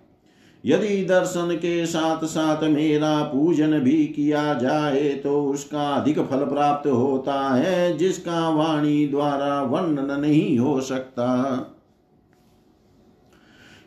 यदि 0.66 1.04
दर्शन 1.06 1.56
के 1.56 1.86
साथ 1.86 2.24
साथ 2.26 2.64
मेरा 2.64 3.22
पूजन 3.24 3.80
भी 3.80 4.06
किया 4.06 4.54
जाए 4.54 5.10
तो 5.24 5.44
उसका 5.44 5.90
अधिक 5.90 6.20
फल 6.20 6.46
प्राप्त 6.46 6.88
होता 6.88 7.40
है, 7.50 7.98
जिसका 7.98 8.50
वाणी 8.50 9.08
द्वारा 9.08 9.62
वर्णन 9.62 10.20
नहीं 10.22 10.58
हो 10.60 10.80
सकता। 10.82 11.72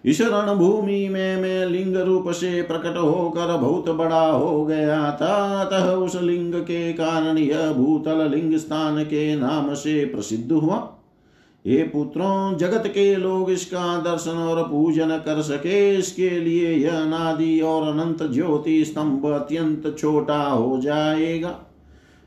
इस 0.04 0.20
रणभूमि 0.20 1.08
में 1.08 1.36
मैं 1.36 1.66
लिंग 1.66 1.96
रूप 1.96 2.30
से 2.30 2.60
प्रकट 2.62 2.96
होकर 2.96 3.56
बहुत 3.56 3.88
बड़ा 3.90 4.26
हो 4.26 4.64
गया 4.64 5.00
था, 5.12 5.34
अतः 5.60 5.90
उस 5.92 6.14
लिंग 6.16 6.54
के 6.54 6.92
कारण 6.92 7.38
यह 7.38 7.72
भूतल 7.72 8.28
लिंग 8.30 8.56
स्थान 8.56 9.02
के 9.04 9.34
नाम 9.36 9.74
से 9.74 10.04
प्रसिद्ध 10.04 10.52
हुआ। 10.52 10.76
ये 11.68 11.82
पुत्रों, 11.82 12.56
जगत 12.56 12.86
के 12.86 13.16
लोग 13.16 13.50
इसका 13.50 13.96
दर्शन 13.98 14.30
और 14.30 14.62
पूजन 14.62 15.08
कर 15.08 15.42
सके। 15.42 15.94
इसके 15.94 16.30
लिए 16.30 16.72
यह 16.72 17.04
नादि 17.04 17.60
और 17.60 17.88
अनंत 17.88 18.22
ज्योति 18.22 18.84
स्तंभ 18.84 19.26
अत्यंत 19.26 19.96
छोटा 19.98 20.42
हो 20.42 20.78
जाएगा। 20.80 21.54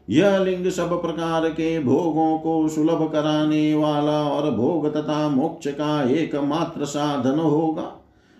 यह 0.09 0.37
लिंग 0.37 0.69
सब 0.69 1.01
प्रकार 1.01 1.49
के 1.49 1.79
भोगों 1.79 2.37
को 2.37 2.67
सुलभ 2.67 3.09
कराने 3.11 3.75
वाला 3.75 4.21
और 4.23 4.51
भोग 4.51 4.93
तथा 4.93 5.29
मोक्ष 5.29 5.67
का 5.67 6.03
एकमात्र 6.09 6.85
साधन 6.85 7.39
होगा। 7.39 7.91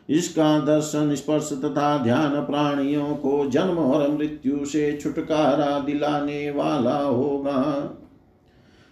इसका 0.10 0.60
दर्शन, 0.60 1.16
स्पर्श 1.16 1.50
तथा 1.54 1.98
ध्यान 1.98 2.30
प्राणियों 2.30 3.16
को 3.16 3.50
जन्म 3.50 3.78
और 3.78 4.12
मृत्यु 4.12 4.66
से 4.66 5.00
छुटकारा 5.02 5.80
दिलाने 5.80 6.52
वाला 6.52 6.98
होगा। 6.98 7.58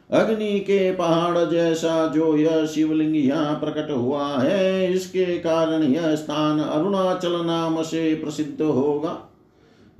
अग्नि 0.10 0.60
के 0.60 0.92
पहाड़ 0.92 1.46
जैसा 1.46 2.06
जो 2.08 2.36
यह 2.38 2.66
शिवलिंग 2.66 3.16
यहाँ 3.16 3.54
प्रकट 3.56 3.92
हुआ 3.92 4.28
है, 4.38 4.94
इसके 4.94 5.26
कारण 5.38 5.84
यह 5.84 6.16
स्थान 6.16 6.60
अरुणाचल 6.60 7.36
नाम 7.46 7.82
से 7.84 8.14
प्रसिद्ध 8.16 8.62
होगा। 8.62 9.18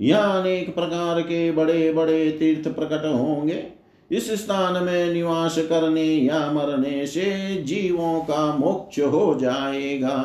यहाँ 0.00 0.40
अनेक 0.40 0.74
प्रकार 0.74 1.20
के 1.20 1.50
बड़े 1.52 1.92
बड़े 1.92 2.30
तीर्थ 2.30 2.68
प्रकट 2.68 3.04
होंगे। 3.06 3.62
इस 4.10 4.30
स्थान 4.34 4.82
में 4.84 5.12
निवास 5.12 5.58
करने 5.68 6.04
या 6.04 6.40
मरने 6.52 7.06
से 7.06 7.56
जीवों 7.64 8.20
का 8.20 8.56
मोक्ष 8.56 8.98
हो 9.00 9.36
जाएगा। 9.40 10.16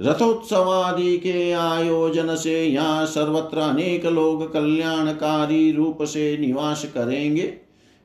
रथोत्सवादि 0.00 1.16
के 1.16 1.50
आयोजन 1.52 2.34
से 2.36 2.62
यहाँ 2.64 3.06
सर्वत्र 3.06 3.58
अनेक 3.60 4.06
लोग 4.06 4.52
कल्याणकारी 4.52 5.72
रूप 5.72 6.02
से 6.02 6.36
निवास 6.38 6.84
करेंगे। 6.94 7.52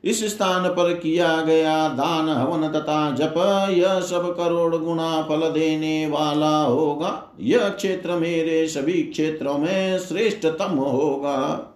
इस 0.04 0.24
स्थान 0.24 0.68
पर 0.68 0.94
किया 0.94 1.42
गया 1.42 1.88
दान, 1.88 2.28
हवन 2.28 2.68
तथा 2.68 3.10
जप, 3.10 3.34
यह 3.70 4.00
सब 4.00 4.36
करोड़ 4.36 4.76
गुना 4.76 5.22
फल 5.22 5.40
देने 5.50 6.06
वाला 6.06 6.62
होगा। 6.62 7.36
यह 7.40 7.68
क्षेत्र 7.68 8.10
मेरे 8.10 8.68
सभी 8.68 9.02
क्षेत्रों 9.02 9.58
में 9.58 9.98
श्रेष्ठतम 9.98 10.70
होगा। 10.70 11.74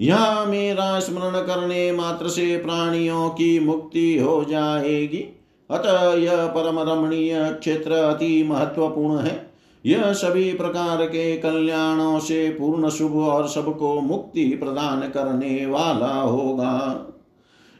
यह 0.00 0.44
मेरा 0.44 1.00
स्मरण 1.00 1.46
करने 1.46 1.92
मात्र 1.92 2.28
से 2.28 2.56
प्राणियों 2.56 3.28
की 3.28 3.60
मुक्ति 3.60 4.18
हो 4.18 4.44
जाएगी। 4.44 5.40
अतः 5.70 6.14
यह 6.14 6.46
परम 6.46 6.80
रमणीय 6.80 7.56
क्षेत्र 7.60 7.92
अति 7.92 8.44
महत्वपूर्ण 8.48 9.18
है। 9.18 9.54
यह 9.86 10.12
सभी 10.12 10.52
प्रकार 10.52 11.04
के 11.04 11.36
कल्याणों 11.36 12.18
से 12.18 12.50
पूर्ण 12.50 12.88
शुभ 12.88 13.16
और 13.16 13.48
सबको 13.48 14.00
मुक्ति 14.00 14.44
प्रदान 14.44 15.00
करने 15.00 15.66
वाला 15.66 16.20
होगा। 16.20 17.06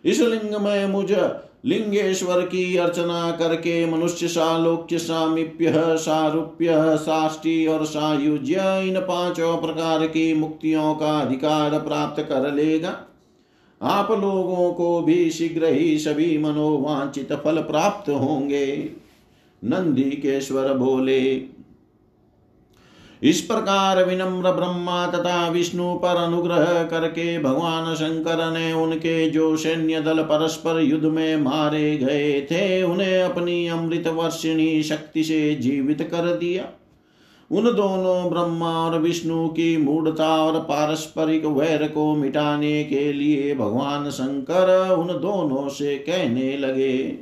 इस 0.04 0.20
लिंग 0.20 0.54
में 0.54 0.86
मुझ 0.86 1.10
लिंगेश्वर 1.64 2.40
की 2.40 2.76
अर्चना 2.76 3.30
करके 3.30 3.86
मनुष्य 3.86 4.28
सालोक्य 4.28 4.98
सामीप्य 4.98 5.72
सारूप्य 5.76 6.96
साष्टि 6.96 7.66
और 7.66 7.84
सायुज्य 7.84 8.54
इन 8.88 9.00
पाँचों 9.00 9.56
प्रकार 9.56 10.06
की 10.06 10.34
मुक्तियों 10.34 10.94
का 10.94 11.18
अधिकार 11.18 11.78
प्राप्त 11.78 12.22
कर 12.22 12.52
लेगा। 12.52 12.96
आप 13.82 14.10
लोगों 14.10 14.72
को 14.72 15.00
भी 15.00 15.30
शीघ्र 15.30 15.66
ही 15.66 15.98
सभी 15.98 16.38
मनोवांचित 16.38 17.32
फल 17.32 17.58
प्राप्त 17.62 18.10
होंगे। 18.10 18.90
नंदी 19.62 20.10
केश्वर 20.10 20.72
बोले 20.74 21.20
इस 23.22 23.40
प्रकार 23.40 24.04
विनम्र 24.04 24.50
ब्रह्मा 24.52 25.06
तथा 25.06 25.48
विष्णु 25.48 25.94
पर 25.94 26.16
अनुग्रह 26.16 26.82
करके 26.82 27.38
भगवान 27.38 27.94
शंकर 27.94 28.52
ने 28.52 28.72
उनके 28.72 29.30
जो 29.30 29.56
सैन्य 29.56 30.00
दल 30.00 30.22
परस्पर 30.22 30.80
युद्ध 30.80 31.04
में 31.04 31.36
मारे 31.36 31.96
गए 31.96 32.40
थे, 32.40 32.82
उन्हें 32.82 33.22
अपनी 33.22 33.66
अमृत 33.68 34.06
वर्षिणी 34.06 34.82
शक्ति 34.82 35.24
से 35.24 35.54
जीवित 35.54 36.02
कर 36.02 36.36
दिया। 36.36 36.68
उन 37.50 37.64
दोनों 37.64 38.30
ब्रह्मा 38.30 38.70
और 38.70 38.98
विष्णु 38.98 39.48
की 39.48 39.76
मूढ़ता 39.76 40.28
और 40.44 40.60
पारस्परिक 40.60 41.44
वैर 41.44 41.88
को 41.88 42.14
मिटाने 42.14 42.84
के 42.84 43.12
लिए 43.12 43.54
भगवान 43.54 44.10
शंकर 44.10 44.90
उन 44.90 45.06
दोनों 45.06 45.68
से 45.68 45.96
कहने 45.98 46.56
लगे 46.56 47.18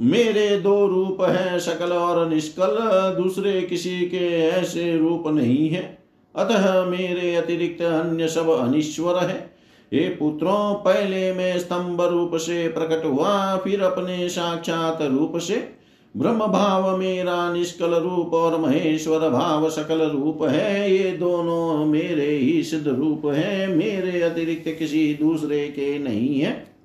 मेरे 0.00 0.56
दो 0.56 0.86
रूप 0.86 1.16
हैं 1.20 1.58
सकल 1.58 1.92
और 1.92 2.28
निष्कल, 2.28 2.76
दूसरे 3.22 3.62
किसी 3.62 4.00
के 4.00 4.48
ऐसे 4.48 4.96
रूप 4.98 5.24
नहीं 5.26 5.68
है। 5.68 5.98
अतः 6.36 6.84
मेरे 6.84 7.34
अतिरिक्त 7.34 7.82
अन्य 7.82 8.28
सब 8.28 8.48
अनिश्वर 8.48 9.16
है। 9.16 9.54
ये 9.92 10.08
पुत्रों, 10.08 10.74
पहले 10.74 11.32
में 11.32 11.58
स्तंभ 11.58 12.00
रूप 12.00 12.30
से 12.34 12.68
प्रकट 12.68 13.04
हुआ, 13.04 13.56
फिर 13.56 13.80
अपने 13.80 14.28
साक्षात 14.28 15.02
रूप 15.02 15.36
से। 15.36 15.68
ब्रह्म 16.16 16.46
भाव 16.46 16.96
मेरा 16.98 17.52
निष्कल 17.52 17.94
रूप 17.94 18.34
और 18.34 18.60
महेश्वर 18.60 19.28
भाव 19.30 19.70
सकल 19.70 20.02
रूप 20.02 20.38
है। 20.42 20.92
ये 20.92 21.12
दोनों 21.12 21.86
मेरे 21.86 22.30
ही 22.36 22.62
सिद्ध 22.62 22.88
रूप 22.88 23.22
है, 23.26 23.66
मेरे 23.66 24.22
अतिरिक्त 24.22 24.78
किसी 24.78 25.18
दूसरे 25.22 25.68
के 25.68 25.98
नहीं 25.98 26.40
है। 26.40 26.77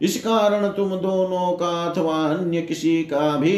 इस 0.00 0.16
कारण 0.20 0.68
तुम 0.68 0.90
दोनों 0.90 1.52
का 1.52 1.70
अथवा 1.84 2.16
अन्य 2.24 2.62
किसी 2.62 3.02
का 3.02 3.36
भी 3.36 3.52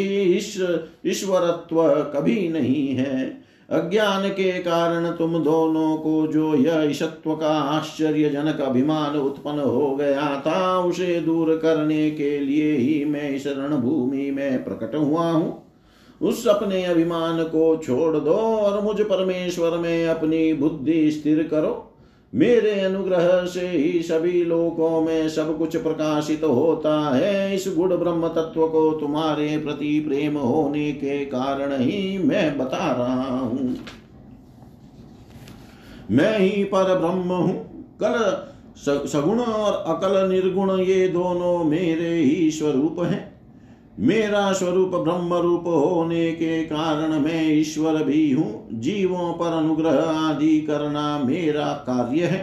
ईश्वरत्व 1.06 1.82
कभी 2.14 2.48
नहीं 2.48 2.88
है। 2.88 3.46
अज्ञान 3.70 4.28
के 4.28 4.50
कारण 4.52 5.10
तुम 5.10 5.38
दोनों 5.38 5.96
को 5.96 6.26
जो 6.26 6.54
यह 6.54 6.82
ईशत्व 6.90 7.34
का 7.34 7.48
आश्चर्यजनक 7.48 8.60
अभिमान 8.60 9.16
उत्पन्न 9.16 9.58
हो 9.58 9.94
गया 9.96 10.40
था, 10.40 10.78
उसे 10.78 11.20
दूर 11.20 11.56
करने 11.56 12.10
के 12.10 12.38
लिए 12.40 12.76
ही 12.76 13.04
मैं 13.04 13.30
इस 13.30 13.46
रणभूमि 13.46 14.30
में 14.30 14.64
प्रकट 14.64 14.94
हुआ 14.94 15.30
हूँ। 15.30 15.62
उस 16.20 16.46
अपने 16.46 16.84
अभिमान 16.84 17.42
को 17.44 17.76
छोड़ 17.76 18.16
दो 18.16 18.34
और 18.34 18.80
मुझ 18.82 19.00
परमेश्वर 19.00 19.76
में 19.78 20.06
अपनी 20.08 20.52
बुद्धि 20.52 21.10
स्थिर 21.10 21.42
करो। 21.42 21.95
मेरे 22.36 22.80
अनुग्रह 22.80 23.44
से 23.44 23.68
ही 23.68 24.02
सभी 24.02 24.44
लोकों 24.44 25.00
में 25.00 25.28
सब 25.28 25.58
कुछ 25.58 25.76
प्रकाशित 25.76 26.44
होता 26.44 27.16
है। 27.16 27.54
इस 27.54 27.64
गुण 27.76 27.96
ब्रह्म 27.96 28.28
तत्व 28.28 28.66
को 28.66 28.90
तुम्हारे 28.92 29.58
प्रति 29.58 30.00
प्रेम 30.00 30.36
होने 30.38 30.92
के 30.92 31.24
कारण 31.24 31.80
ही 31.80 32.18
मैं 32.18 32.58
बता 32.58 32.92
रहा 32.92 33.38
हूँ। 33.38 33.76
मैं 36.10 36.38
ही 36.38 36.64
पर 36.64 36.98
ब्रह्म 36.98 37.32
हूँ। 37.32 37.86
कल 38.02 38.46
सगुण 39.08 39.38
और 39.38 39.72
अकल 39.94 40.28
निर्गुण 40.28 40.80
ये 40.80 41.08
दोनों 41.08 41.64
मेरे 41.64 42.14
ही 42.14 42.50
स्वरूप 42.50 42.96
हैं। 43.00 43.35
मेरा 43.98 44.52
स्वरूप 44.52 44.94
ब्रह्म 44.94 45.34
रूप 45.34 45.66
होने 45.66 46.30
के 46.32 46.62
कारण 46.64 47.18
मैं 47.20 47.42
ईश्वर 47.50 48.02
भी 48.04 48.30
हूँ। 48.30 48.68
जीवों 48.72 49.32
पर 49.32 49.52
अनुग्रह 49.52 50.00
आदि 50.00 50.60
करना 50.60 51.18
मेरा 51.18 51.72
कार्य 51.86 52.24
है। 52.24 52.40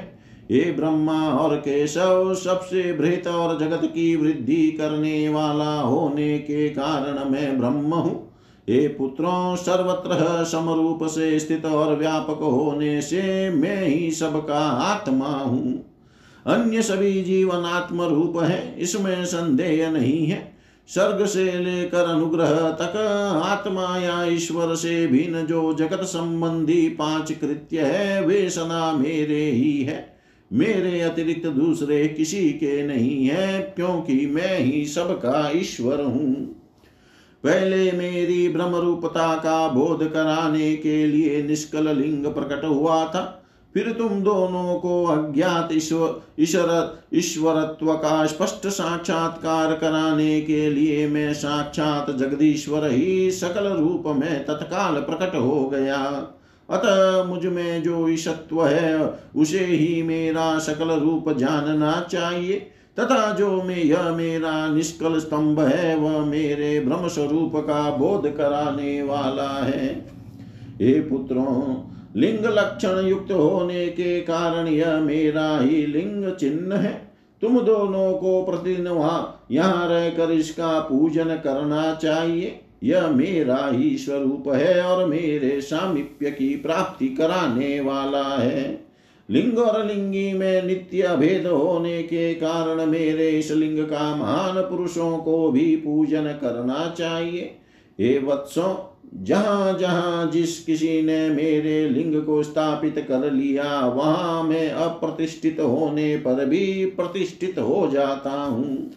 हे 0.51 0.59
ब्रह्मा 0.71 1.19
और 1.29 1.55
केशव, 1.55 2.33
सबसे 2.33 2.81
बृहत 2.93 3.27
और 3.27 3.57
जगत 3.59 3.85
की 3.85 4.15
वृद्धि 4.15 4.67
करने 4.71 5.29
वाला 5.29 5.73
होने 5.75 6.37
के 6.39 6.67
कारण 6.69 7.29
मैं 7.29 7.57
ब्रह्म 7.59 7.93
हूँ। 7.93 8.15
हे 8.67 8.87
पुत्रों, 8.87 9.55
सर्वत्र 9.55 10.43
समरूप 10.43 11.03
से 11.03 11.39
स्थित 11.39 11.65
और 11.65 11.95
व्यापक 11.95 12.41
होने 12.43 13.01
से 13.01 13.49
मैं 13.49 13.81
ही 13.83 14.11
सबका 14.11 14.59
आत्मा 14.83 15.27
हूँ। 15.27 15.73
अन्य 16.45 16.81
सभी 16.81 17.21
जीवन 17.21 17.65
आत्म 17.65 18.01
रूप 18.01 18.37
है, 18.43 18.75
इसमें 18.79 19.25
संदेह 19.25 19.89
नहीं 19.91 20.25
है। 20.25 20.41
सर्ग 20.87 21.25
से 21.25 21.43
लेकर 21.59 22.05
अनुग्रह 22.05 22.69
तक 22.71 22.97
आत्मा 23.45 23.97
या 23.97 24.23
ईश्वर 24.25 24.75
से 24.75 25.07
भिन्न 25.07 25.45
जो 25.45 25.73
जगत 25.73 26.03
संबंधी 26.03 26.89
पाँच 26.89 27.31
कृत्य 27.31 27.81
है, 27.81 28.25
वे 28.25 28.49
सदा 28.49 28.91
मेरे 28.91 29.45
ही 29.45 29.83
है। 29.83 30.17
मेरे 30.53 31.01
अतिरिक्त 31.01 31.47
दूसरे 31.47 32.07
किसी 32.07 32.49
के 32.49 32.87
नहीं 32.87 33.25
है, 33.25 33.61
क्योंकि 33.61 34.25
मैं 34.25 34.59
ही 34.59 34.85
सबका 34.85 35.51
ईश्वर 35.55 36.01
हूँ। 36.01 36.33
पहले 37.43 37.91
मेरी 37.91 38.49
ब्रह्म 38.49 38.75
रूपता 38.75 39.35
का 39.35 39.67
बोध 39.67 40.11
कराने 40.13 40.75
के 40.75 41.05
लिए 41.07 41.43
निष्कल 41.43 41.97
लिंग 41.97 42.25
प्रकट 42.25 42.65
हुआ 42.65 43.05
था। 43.05 43.42
फिर 43.73 43.91
तुम 43.91 44.09
दोनों 44.09 44.79
को 44.79 45.05
अज्ञात 45.05 45.69
ईश्वर 45.73 46.21
ईश्वर 46.39 47.01
ईश्वरत्व 47.13 47.93
का 47.93 48.25
स्पष्ट 48.25 48.67
साक्षात्कार 48.67 49.73
कराने 49.73 50.41
के 50.41 50.69
लिए 50.69 51.07
मैं 51.07 51.33
साक्षात 51.33 52.11
जगदीश्वर 52.11 52.91
ही 52.91 53.31
सकल 53.31 53.67
रूप 53.67 54.03
में 54.07 54.45
तत्काल 54.45 54.95
प्रकट 54.95 55.35
हो 55.35 55.69
गया। 55.69 56.27
अतः 56.69 57.23
मुझमें 57.23 57.83
जो 57.83 58.09
ईशत्व 58.09 58.65
है, 58.65 59.13
उसे 59.35 59.65
ही 59.65 60.03
मेरा 60.03 60.59
सकल 60.59 60.91
रूप 60.91 61.37
जानना 61.37 62.07
चाहिए, 62.11 62.53
तथा 62.99 63.31
जो 63.31 63.63
में, 63.63 63.83
यह 63.83 64.03
मेरा 64.03 64.67
निष्कल 64.67 65.19
स्तंभ 65.19 65.59
है, 65.59 65.95
वह 65.95 66.25
मेरे 66.25 66.79
ब्रह्म 66.79 67.07
स्वरूप 67.07 67.51
का 67.55 67.89
बोध 67.89 68.37
कराने 68.37 69.01
वाला 69.03 69.65
है। 69.65 70.05
हे 70.81 70.99
पुत्रों 71.01 71.75
लिंग 72.15 72.45
लक्षण 72.45 73.07
युक्त 73.07 73.31
होने 73.31 73.87
के 73.87 74.19
कारण 74.21 74.67
यह 74.67 74.99
मेरा 74.99 75.59
ही 75.59 75.85
लिंग 75.85 76.31
चिन्ह 76.31 76.75
है। 76.75 76.93
तुम 77.41 77.59
दोनों 77.59 78.13
को 78.13 78.43
प्रतिदिन 78.43 78.87
वहाँ, 78.87 79.45
यहाँ 79.51 79.87
रहकर 79.89 80.31
इसका 80.31 80.79
पूजन 80.79 81.35
करना 81.35 81.93
चाहिए। 81.95 82.59
यह 82.83 83.07
मेरा 83.07 83.69
ही 83.71 83.97
स्वरूप 83.97 84.47
है 84.47 84.81
और 84.81 85.05
मेरे 85.05 85.61
सामिप्य 85.61 86.31
की 86.31 86.55
प्राप्ति 86.55 87.07
कराने 87.07 87.79
वाला 87.79 88.23
है। 88.23 88.83
लिंग 89.29 89.57
और 89.57 89.85
लिंगी 89.85 90.33
में 90.33 90.63
नित्य 90.63 91.15
भेद 91.15 91.47
होने 91.47 92.03
के 92.03 92.33
कारण 92.33 92.85
मेरे 92.85 93.29
इस 93.29 93.51
लिंग 93.51 93.79
का 93.79 94.15
महान 94.15 94.61
पुरुषों 94.61 95.17
को 95.17 95.51
भी 95.51 95.75
पूजन 95.75 96.27
करना 96.41 96.93
चाहिए। 96.97 97.41
हे 97.99 98.17
वत्सों 98.19 98.73
जहाँ 99.21 99.77
जहाँ 99.77 100.31
जिस 100.31 100.65
किसी 100.65 101.01
ने 101.01 101.29
मेरे 101.29 101.89
लिंग 101.89 102.23
को 102.23 102.43
स्थापित 102.43 103.05
कर 103.07 103.31
लिया, 103.31 103.85
वहाँ 103.85 104.43
मैं 104.43 104.71
अप्रतिष्ठित 104.71 105.59
होने 105.59 106.17
पर 106.17 106.45
भी 106.45 106.85
प्रतिष्ठित 106.85 107.59
हो 107.59 107.89
जाता 107.93 108.29
हूँ। 108.29 108.91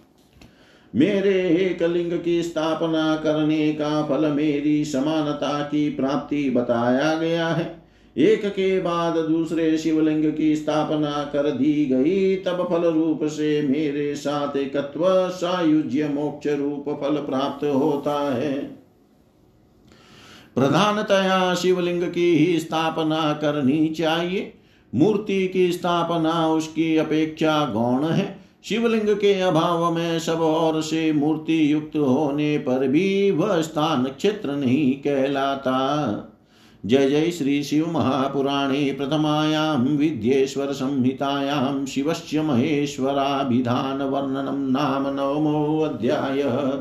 मेरे 0.95 1.49
एक 1.49 1.83
लिंग 1.83 2.23
की 2.23 2.43
स्थापना 2.43 3.17
करने 3.17 3.73
का 3.73 4.03
फल 4.03 4.27
मेरी 4.27 4.85
समानता 4.85 5.63
की 5.63 5.91
प्राप्ति 5.91 6.51
बताया 6.51 7.15
गया 7.15 7.49
है। 7.49 7.83
एक 8.17 8.47
के 8.47 8.81
बाद 8.81 9.17
दूसरे 9.17 9.79
शिवलिंग 9.79 10.33
की 10.33 10.57
स्थापना 10.57 11.31
कर 11.33 11.51
दी 11.51 11.87
गई, 11.87 12.37
तब 12.37 12.69
फल 12.71 12.85
रूप 12.85 13.25
से 13.25 13.63
मेरे 13.63 14.15
साथ 14.15 14.57
एकत्व 14.57 15.29
सायुज्य 15.29 16.09
मोक्ष 16.09 16.47
रूप 16.47 17.01
फल 17.03 17.17
प्राप्त 17.17 17.65
होता 17.65 18.35
है। 18.35 18.76
प्रधानतया 20.57 21.55
शिवलिंग 21.55 22.03
की 22.03 22.37
ही 22.37 22.59
स्थापना 22.59 23.33
करनी 23.33 23.89
चाहिए। 23.89 24.53
मूर्ति 24.95 25.49
की 25.49 25.73
स्थापना, 25.73 26.49
उसकी 26.49 26.97
अपेक्षा 26.97 27.67
गौण 27.67 28.05
है। 28.05 28.39
शिवलिंग 28.65 29.09
के 29.09 29.41
अभाव 29.41 29.95
में 29.95 30.19
सब 30.19 30.41
और 30.41 30.83
से 30.83 31.13
मूर्ति 31.13 31.73
युक्त 31.73 31.97
होने 31.97 32.59
पर 32.59 32.89
भी 32.89 33.31
वह 33.31 33.61
स्थान 33.61 34.05
क्षेत्र 34.05 34.51
नहीं 34.51 34.93
कहलाता। 34.93 35.77
जय 36.87 37.11
जय 37.11 37.31
श्री 37.31 37.63
शिव 37.63 37.91
महापुराणे 37.91 38.93
प्रथमायां, 38.93 39.97
विद्येश्वर 39.97 40.67
संहितायां, 40.67 41.87
शिवस्य 41.87 42.43
महेश्वराभिधान 42.43 44.03
वर्णनं 44.03 44.73
नाम 44.73 45.15
नवमोऽध्यायः 45.15 46.73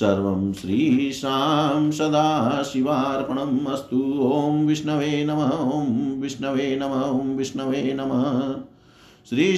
सर्वं 0.00 0.52
श्रीशां 0.52 1.90
सदाशिवार्पणम् 1.90 3.66
ॐ 4.32 4.66
विष्णवे 4.66 5.24
नमः, 5.24 5.50
ॐ 5.50 5.86
विष्णवे 6.20 6.78
नमः, 6.82 7.02
ॐ 7.02 7.36
विष्णवे 7.36 7.96
नमः। 8.00 8.54
श्री 9.30 9.56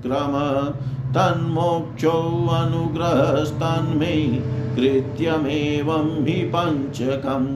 तिरोभावस्तदुत्क्रम 0.03 0.34
तन्मोक्षोऽनुग्रहस्तन्मे 1.14 4.14
कृत्यमेवं 4.76 6.09
हि 6.26 6.36
पञ्चकम् 6.55 7.49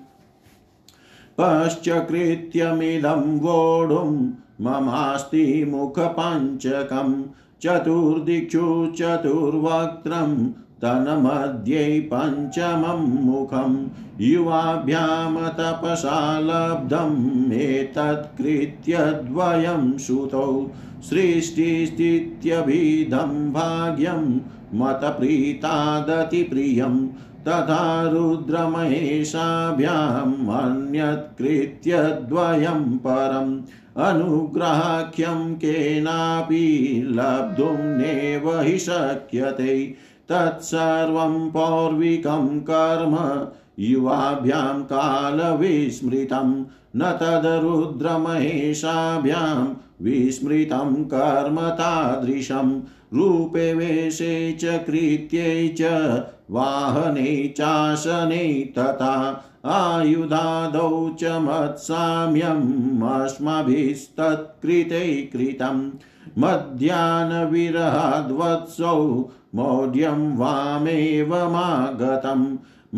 पश्चकृत्यमिदं 1.38 3.38
वोढुं 3.38 4.30
ममास्ति 4.60 5.64
मुखपञ्चकं, 5.64 7.24
चतुर्दिक्षु 7.62 8.92
चतुर्वक्त्रं 8.96 10.52
तन्मध्ये 10.82 12.08
पञ्चमं 12.12 13.24
मुखं 13.24 13.88
युवाभ्यां 14.20 15.48
तपसा 15.58 16.40
लब्धम् 16.40 17.52
एतत्कृत्य 17.52 18.98
द्वयं 18.98 19.98
श्रुतौ 19.98 20.70
सृष्टिस्थित्यभिधं 21.02 23.52
भाग्यं 23.52 24.40
मतप्रीतादतिप्रियं 24.74 27.08
तथा 27.46 28.10
रुद्रमहेशाभ्याम् 28.12 30.56
अन्यत्कृत्य 30.56 31.98
द्वयं 32.28 32.98
परम् 32.98 33.60
अनुग्राह्यं 33.96 35.54
केनापि 35.54 37.02
लब्धुं 37.06 37.78
नेव 37.78 38.60
हि 38.60 38.78
शक्यते। 38.78 39.94
तत्सर्वं 40.30 41.50
पौर्विकं 41.50 42.60
कर्म 42.60 43.46
युवाभ्यां 43.78 44.82
कालविस्मृतं। 44.82 46.64
न 46.96 47.18
तद्रुद्रमहेशाभ्यां 47.22 49.74
विस्मृतं 50.02 51.04
कर्म 51.04 51.60
तादृशं। 51.60 52.80
रूपे 53.14 53.74
वेशे 53.74 54.52
च 54.52 54.64
कृत्यै 54.64 55.74
च 55.80 56.22
वाहने 56.50 57.48
चासने 57.48 58.72
तथा 58.78 59.44
आयुधादौ 59.64 61.16
च 61.20 61.24
मत्साम्यम् 61.24 63.22
अस्माभिस्तत्कृते 63.22 65.30
कृतं। 65.32 65.90
मध्याह्नविरहाद्वत्सौ 66.38 69.30
मौढ्यं 69.54 70.36
वामेवमागतं 70.36 72.42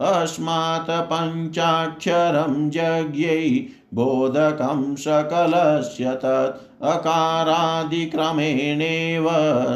अस्मात् 0.00 0.90
पञ्चाक्षरं 0.90 2.70
यज्ञै 2.74 3.46
बोधकं 3.94 4.94
सकलस्य 4.96 6.14
तत् 6.14 6.84
अकारादिक्रमेणेव 6.84 9.26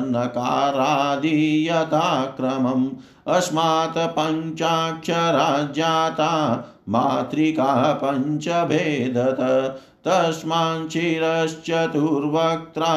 नकारादियथाक्रमम् 0.06 2.88
अस्मात् 3.26 3.98
पञ्चाक्षराज्जाता 3.98 6.32
मातृका 6.88 7.70
पञ्चभेदत। 8.02 9.40
तस्माञ्चिरश्चतुर्वक्त्रा 10.07 12.94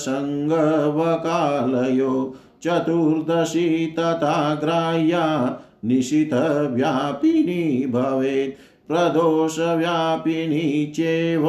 चतुर्दशी 2.65 3.87
तथा 3.87 4.55
ग्राह्या 4.55 5.59
निशितव्यापिनी 5.85 7.87
भवेत्। 7.87 8.89
प्रदोषव्यापिनी 8.89 10.87
चेव 10.87 11.49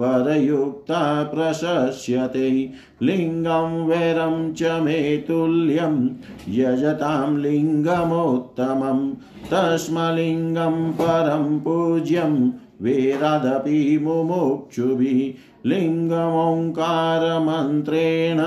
परयुक्ता 0.00 1.22
प्रशस्यते। 1.22 2.70
लिङ्गं, 3.02 3.86
वैरं 3.86 4.52
च 4.52 4.62
मे 4.62 5.16
तुल्यं 5.16 6.08
यजतां 6.48 7.38
लिङ्गमोत्तमं। 7.38 9.14
तस्मलिङ्गं 9.50 10.92
परं 10.92 11.60
पूज्यं 11.60 12.50
वेरादपि 12.82 13.98
मुमुक्षुभिः। 14.02 15.70
लिङ्गमोङ्कारमन्त्रेण 15.70 18.38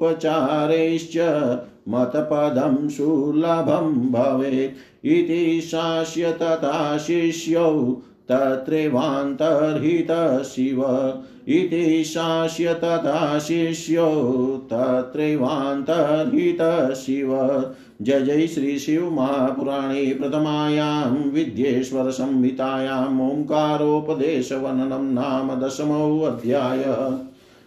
मतपदं 1.90 2.76
सुलभं 2.90 3.88
भवेत् 4.12 5.08
इति 5.08 5.62
शास्य 5.62 6.32
तथा 6.42 6.98
शिष्यौ 6.98 7.72
तत्रैवान्तर्हितः 8.32 10.26
शिव 10.44 10.82
इति 11.50 12.04
शास्य 12.04 12.74
तथा 12.74 13.38
शिष्यो 13.40 14.10
तत्रैवान्तर्हितः 14.72 15.34
शिव 16.94 17.32
जय 18.02 18.22
जय 18.22 18.48
श्री 18.48 18.80
शिव 18.80 19.10
महापुराणे 19.12 20.14
प्रथमायां 20.14 21.30
विद्येश्वर 21.30 22.12
संहितायाम् 22.12 23.22
ओङ्कारोपदेशवर्णनं 23.22 25.14
नाम 25.14 25.60
दशमोऽध्यायः 25.60 27.18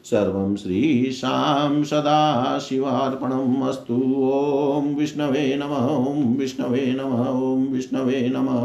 सर्वं 0.04 0.56
श्रीशां 0.56 1.84
सदाशिवार्पणम् 1.84 3.62
अस्तु। 3.62 3.94
ॐ 4.32 4.94
विष्णवे 4.94 5.56
नमः, 5.56 5.86
ॐ 6.10 6.36
विष्णवे 6.36 6.94
नमः 6.96 7.30
विष्णवे 7.72 8.32
नमः। 8.36 8.64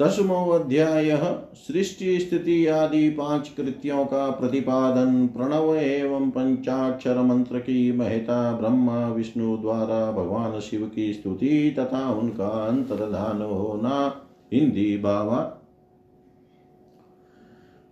दसमो 0.00 0.50
अध्याय 0.50 1.18
सृष्टि 1.54 2.20
स्थिति 2.20 2.66
आदि 2.66 3.10
पाँच 3.10 3.48
कृत्यों 3.56 4.04
का 4.04 4.30
प्रतिपादन, 4.30 5.26
प्रणव 5.26 5.74
एवं 5.76 6.30
पंचाक्षर 6.30 7.20
मंत्र 7.22 7.58
की 7.58 7.92
महता 7.92 8.52
ब्रह्मा 8.52 9.08
विष्णु 9.08 9.56
द्वारा 9.56 10.12
भगवान 10.12 10.60
शिव 10.60 10.90
की 10.94 11.12
स्तुति 11.12 11.76
तथा 11.78 12.10
उनका 12.10 12.48
अंतर्धान 12.48 13.42
होना, 13.42 14.26
हिंदी 14.52 14.98
भावा। 14.98 15.62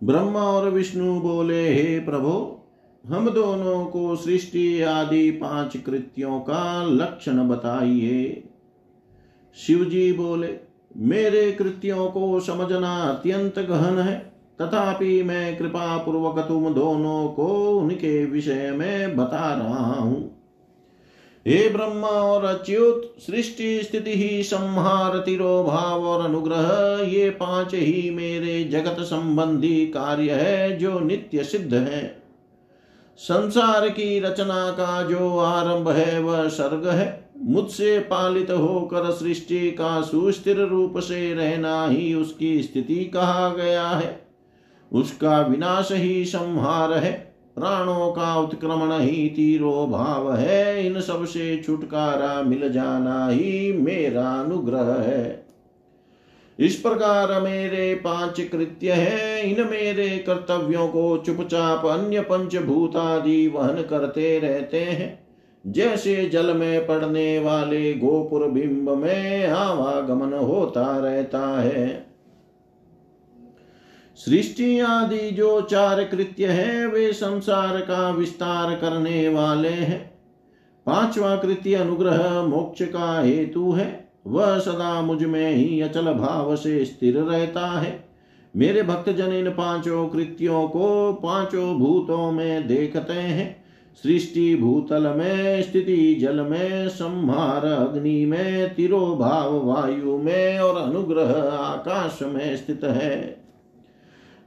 ब्रह्मा 0.04 0.42
और 0.42 0.70
विष्णु 0.70 1.20
बोले, 1.20 1.74
हे 1.74 2.00
प्रभो, 2.00 2.66
हम 3.06 3.30
दोनों 3.30 3.86
को 3.86 4.16
सृष्टि 4.16 4.82
आदि 4.82 5.30
पाँच 5.30 5.76
कृत्यों 5.76 6.40
का 6.40 6.82
लक्षण 6.82 7.48
बताइए। 7.48 8.48
शिवजी 9.54 10.12
बोले 10.12 10.65
मेरे 10.96 11.52
कृत्यों 11.52 12.06
को 12.06 12.40
समझना 12.40 13.02
अत्यंत 13.02 13.58
गहन 13.58 13.98
है। 13.98 14.32
तथापि 14.62 15.22
मैं 15.22 15.56
कृपा 15.56 15.96
पूर्वक 15.96 16.44
तुम 16.48 16.74
दोनों 16.74 17.28
को 17.28 17.78
उनके 17.78 18.24
विषय 18.24 18.70
में 18.70 19.16
बता 19.16 19.54
रहा 19.54 19.94
हूँ। 19.94 20.36
हे 21.48 21.68
ब्रह्मा 21.68 22.08
और 22.08 22.44
अच्युत, 22.44 23.14
सृष्टि, 23.18 23.80
स्थिति 23.82 24.10
ही, 24.10 24.42
संहार, 24.42 25.18
तिरोभाव 25.18 26.04
और 26.04 26.24
अनुग्रह, 26.24 27.00
ये 27.04 27.30
पाँच 27.30 27.74
ही 27.74 28.10
मेरे 28.10 28.64
जगत 28.64 28.96
संबंधी 29.00 29.86
कार्य 29.86 30.30
है 30.30 30.78
जो 30.78 31.00
नित्य 31.00 31.44
सिद्ध 31.44 31.74
है। 31.74 32.22
संसार 33.18 33.88
की 33.88 34.20
रचना 34.20 34.70
का 34.70 35.02
जो 35.02 35.38
आरंभ 35.38 35.88
है, 35.88 36.20
वह 36.20 36.48
सर्ग 36.48 36.88
है। 36.88 37.25
मुझसे 37.42 37.98
पालित 37.98 38.50
होकर 38.50 39.10
सृष्टि 39.10 39.70
का 39.70 40.02
सुस्थिर 40.02 40.60
रूप 40.60 40.98
से 40.98 41.34
रहना 41.34 41.86
ही 41.86 42.14
उसकी 42.14 42.62
स्थिति 42.62 43.04
कहा 43.04 43.48
गया 43.48 43.88
है। 43.88 44.26
उसका 44.92 45.40
विनाश 45.40 45.88
ही 45.92 46.24
संहार 46.24 46.92
है। 46.92 47.36
प्राणों 47.54 48.12
का 48.12 48.36
उत्क्रमण 48.36 48.98
ही 48.98 49.28
तीरो 49.28 49.86
भाव 49.86 50.34
है। 50.36 50.86
इन 50.86 51.00
सबसे 51.00 51.62
छुटकारा 51.66 52.42
मिल 52.42 52.72
जाना 52.72 53.28
ही 53.28 53.72
मेरा 53.72 54.30
अनुग्रह 54.30 54.94
है। 54.98 55.46
इस 56.58 56.76
प्रकार 56.76 57.40
मेरे 57.40 57.94
पाँच 57.94 58.40
कृत्य 58.40 58.92
है। 58.92 59.50
इन 59.50 59.68
मेरे 59.68 60.18
कर्तव्यों 60.18 60.88
को 60.88 61.22
चुपचाप 61.26 61.86
अन्य 61.86 62.20
पंचभूतादि 62.20 63.48
वहन 63.48 63.82
करते 63.82 64.38
रहते 64.38 64.80
हैं। 64.80 65.25
जैसे 65.66 66.28
जल 66.28 66.56
में 66.56 66.86
पड़ने 66.86 67.38
वाले 67.38 67.94
गोपुर 67.94 68.48
बिंब 68.48 68.90
में 68.90 69.46
आवागमन 69.46 70.32
होता 70.32 70.98
रहता 70.98 71.60
है। 71.60 72.06
सृष्टि 74.16 74.80
आदि 74.80 75.30
जो 75.30 75.60
चार 75.60 76.04
कृत्य 76.04 76.46
है, 76.46 76.86
वे 76.86 77.12
संसार 77.12 77.80
का 77.80 78.10
विस्तार 78.10 78.74
करने 78.74 79.28
वाले 79.28 79.68
हैं। 79.68 80.16
पांचवा 80.86 81.36
कृत्य 81.36 81.74
अनुग्रह 81.74 82.42
मोक्ष 82.42 82.82
का 82.82 83.20
हेतु 83.20 83.72
है। 83.72 84.10
वह 84.26 84.58
सदा 84.58 85.02
मुझमें 85.02 85.50
ही 85.50 85.80
अचल 85.80 86.12
भाव 86.12 86.56
से 86.56 86.84
स्थिर 86.84 87.18
रहता 87.18 87.66
है। 87.66 88.08
मेरे 88.56 88.82
भक्तजन 88.82 89.32
इन 89.32 89.50
पाँचों 89.50 90.08
कृत्यों 90.08 90.68
को 90.68 91.12
पाँचों 91.12 91.78
भूतों 91.78 92.32
में 92.32 92.68
देखते 92.68 93.12
हैं। 93.12 93.65
सृष्टि 94.02 94.56
भूतल 94.56 95.02
में 95.02 95.62
स्थिति 95.62 96.14
जल 96.14 96.40
में 96.40 96.88
संहार 96.88 97.64
अग्नि 97.64 98.26
में, 98.26 98.74
तिरोभाव 98.74 99.66
वायु 99.66 100.18
में 100.18 100.58
और 100.58 100.82
अनुग्रह 100.82 101.30
आकाश 101.48 102.18
में 102.22 102.56
स्थित 102.56 102.84
है। 102.84 103.46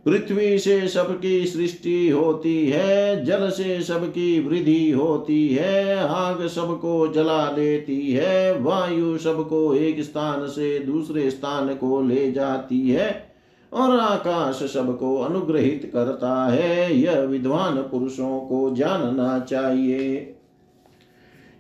पृथ्वी 0.06 0.60
से 0.60 0.88
सबकी 0.88 1.46
सृष्टि 1.46 2.10
होती 2.10 2.70
है, 2.70 3.26
जल 3.26 3.50
से 3.50 3.82
सबकी 3.82 4.40
वृद्धि 4.40 4.92
होती 4.92 5.50
है, 5.50 5.98
आग 6.08 6.48
सबको 6.48 7.08
जला 7.08 7.52
देती 7.52 8.12
है, 8.12 8.60
वायु 8.60 9.18
सबको 9.18 9.76
एक 9.76 10.02
स्थान 10.02 10.48
से 10.48 10.80
दूसरे 10.80 11.30
स्थान 11.30 11.68
को 11.76 12.02
ले 12.02 12.32
जाती 12.32 12.90
है। 12.90 13.29
और 13.74 14.00
आकाश 14.00 14.56
सबको 14.56 15.16
अनुग्रहित 15.18 15.92
करता 15.94 16.46
है। 16.46 16.98
यह 16.98 17.20
विद्वान 17.20 17.76
पुरुषों 17.76 18.40
को 18.40 18.76
जानना 18.76 19.40
चाहिए। 19.40 20.36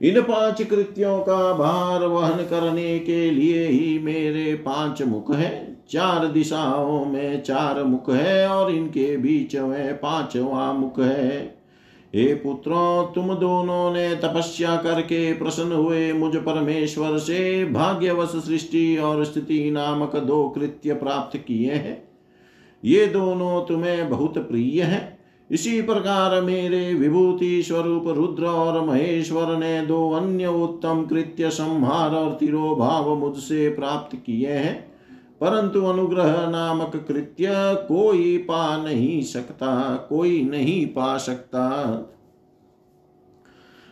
इन 0.01 0.21
पाँच 0.21 0.61
कृत्यों 0.61 1.19
का 1.21 1.53
भार 1.53 2.03
वहन 2.03 2.43
करने 2.43 2.99
के 2.99 3.31
लिए 3.31 3.67
ही 3.67 3.99
मेरे 3.99 4.55
पाँच 4.55 5.01
मुख 5.01 5.35
हैं। 5.35 5.83
चार 5.89 6.27
दिशाओं 6.27 7.05
में 7.05 7.43
चार 7.43 7.83
मुख 7.83 8.09
है 8.09 8.47
और 8.47 8.71
इनके 8.71 9.17
बीच 9.17 9.55
में 9.55 9.93
पांचवा 9.93 10.73
मुख 10.73 10.99
है। 10.99 11.58
हे 12.15 12.33
पुत्रों, 12.33 13.13
तुम 13.13 13.33
दोनों 13.33 13.93
ने 13.93 14.15
तपस्या 14.15 14.75
करके 14.75 15.33
प्रसन्न 15.33 15.71
हुए 15.71 16.13
मुझ 16.13 16.35
परमेश्वर 16.35 17.17
से 17.17 17.65
भाग्यवश 17.65 18.29
सृष्टि 18.29 18.97
और 18.97 19.23
स्थिति 19.25 19.71
नामक 19.71 20.15
दो 20.15 20.49
कृत्य 20.49 20.93
प्राप्त 20.93 21.37
किए 21.37 21.71
हैं। 21.71 22.09
ये 22.85 23.05
दोनों 23.05 23.65
तुम्हें 23.65 24.09
बहुत 24.09 24.37
प्रिय 24.37 24.81
हैं। 24.81 25.19
इसी 25.51 25.81
प्रकार 25.81 26.41
मेरे 26.41 26.93
विभूति 26.93 27.63
स्वरूप 27.63 28.07
रुद्र 28.07 28.45
और 28.45 28.85
महेश्वर 28.85 29.57
ने 29.57 29.81
दो 29.81 30.11
अन्य 30.11 30.47
उत्तम 30.47 31.05
कृत्य 31.05 31.49
संहार 31.49 32.11
और 32.11 32.33
तिरोभाव 32.33 33.15
मुझसे 33.15 33.69
प्राप्त 33.69 34.17
किए 34.25 34.53
हैं। 34.53 34.88
परंतु 35.41 35.83
अनुग्रह 35.85 36.47
नामक 36.49 36.95
कृत्य 37.07 37.49
कोई 37.87 38.37
पा 38.39 38.77
नहीं 38.77 39.21
सकता, 39.23 39.95
कोई 40.09 40.41
नहीं 40.43 40.85
पा 40.87 41.17
सकता। 41.17 41.65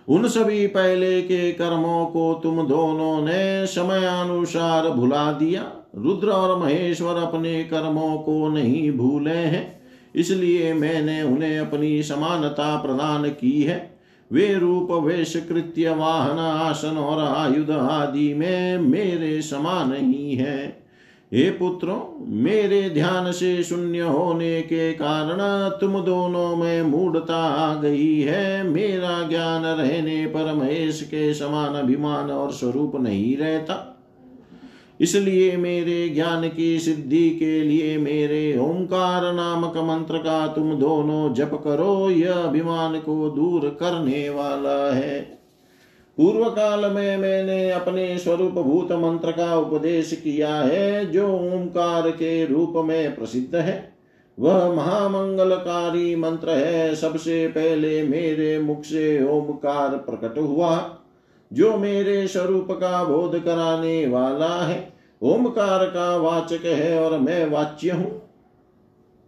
उन 0.07 0.27
सभी 0.27 0.65
पहले 0.67 1.21
के 1.21 1.51
कर्मों 1.51 2.05
को 2.05 2.33
तुम 2.33 2.61
दोनों 2.67 3.21
ने 3.21 3.65
समय 3.67 4.05
अनुसार 4.07 4.89
भुला 4.89 5.31
दिया। 5.31 5.71
रुद्र 5.95 6.29
और 6.29 6.57
महेश्वर 6.59 7.15
अपने 7.17 7.63
कर्मों 7.63 8.17
को 8.17 8.47
नहीं 8.47 8.91
भूले 8.91 9.31
हैं, 9.31 9.81
इसलिए 10.15 10.73
मैंने 10.73 11.21
उन्हें 11.23 11.57
अपनी 11.59 12.01
समानता 12.03 12.75
प्रदान 12.77 13.29
की 13.31 13.61
है। 13.61 13.77
वे 14.31 14.53
रूप, 14.53 14.91
वेश, 15.03 15.35
कृत्य, 15.49 15.89
वाहन, 15.89 16.39
आसन 16.39 16.97
और 16.97 17.23
आयुध 17.23 17.71
आदि 17.71 18.33
में 18.33 18.77
मेरे 18.79 19.41
समान 19.41 19.93
ही 19.95 20.35
है। 20.35 20.86
हे 21.34 21.49
पुत्रों, 21.49 22.25
मेरे 22.28 22.89
ध्यान 22.89 23.32
से 23.32 23.63
शून्य 23.63 23.99
होने 23.99 24.61
के 24.61 24.93
कारण 24.93 25.38
तुम 25.80 25.99
दोनों 25.99 26.55
में 26.55 26.82
मूढ़ता 26.82 27.36
आ 27.36 27.82
गई 27.82 28.21
है। 28.21 28.63
मेरा 28.63 29.28
ज्ञान 29.28 29.63
रहने 29.65 30.25
पर 30.25 30.53
महेश 30.53 31.01
के 31.01 31.34
समान 31.34 31.73
अभिमान 31.73 32.32
और 32.32 32.51
स्वरूप 32.51 32.95
नहीं 32.95 33.38
रहता। 33.38 34.03
इसलिए 34.99 35.57
मेरे 35.57 36.09
ज्ञान 36.09 36.49
की 36.49 36.80
सिद्धि 36.80 37.30
के 37.30 37.61
लिए 37.61 37.97
मेरे 37.97 38.57
ओंकार 38.57 39.34
नामक 39.34 39.78
मंत्र 39.78 40.17
का 40.17 40.47
तुम 40.47 40.73
दोनों 40.73 41.34
जप 41.34 41.61
करो। 41.63 42.09
यह 42.09 42.34
अभिमान 42.34 42.99
को 42.99 43.30
दूर 43.30 43.78
करने 43.80 44.30
वाला 44.30 44.95
है। 44.95 45.36
पूर्व 46.18 46.49
काल 46.49 46.91
में 46.91 47.18
मैंने 47.18 47.72
अपने 47.72 48.18
स्वरूप 48.18 48.51
भूत 48.51 48.91
मंत्र 48.91 49.32
का 49.32 49.57
उपदेश 49.57 50.22
किया 50.24 50.55
है, 50.55 51.05
जो 51.05 51.28
ओंकार 51.28 52.11
के 52.11 52.45
रूप 52.45 52.74
में 52.76 53.15
प्रसिद्ध 53.15 53.55
है। 53.55 53.93
वह 54.39 54.74
महामंगलकारी 54.74 56.15
मंत्र 56.15 56.49
है। 56.49 56.95
सबसे 56.95 57.47
पहले 57.47 58.03
मेरे 58.03 58.59
मुख 58.59 58.84
से 58.84 59.28
ओमकार 59.28 59.89
प्रकट 59.89 60.38
हुआ, 60.38 60.97
जो 61.53 61.78
मेरे 61.78 62.28
स्वरूप 62.28 62.68
का 62.72 63.03
बोध 63.03 63.43
कराने 63.43 64.07
वाला 64.07 64.65
है। 64.65 64.93
ओमकार 65.22 65.86
का 65.86 66.18
वाचक 66.18 66.65
है 66.65 67.03
और 67.03 67.20
मैं 67.20 67.49
वाच्य 67.49 67.91
हूँ। 67.91 68.26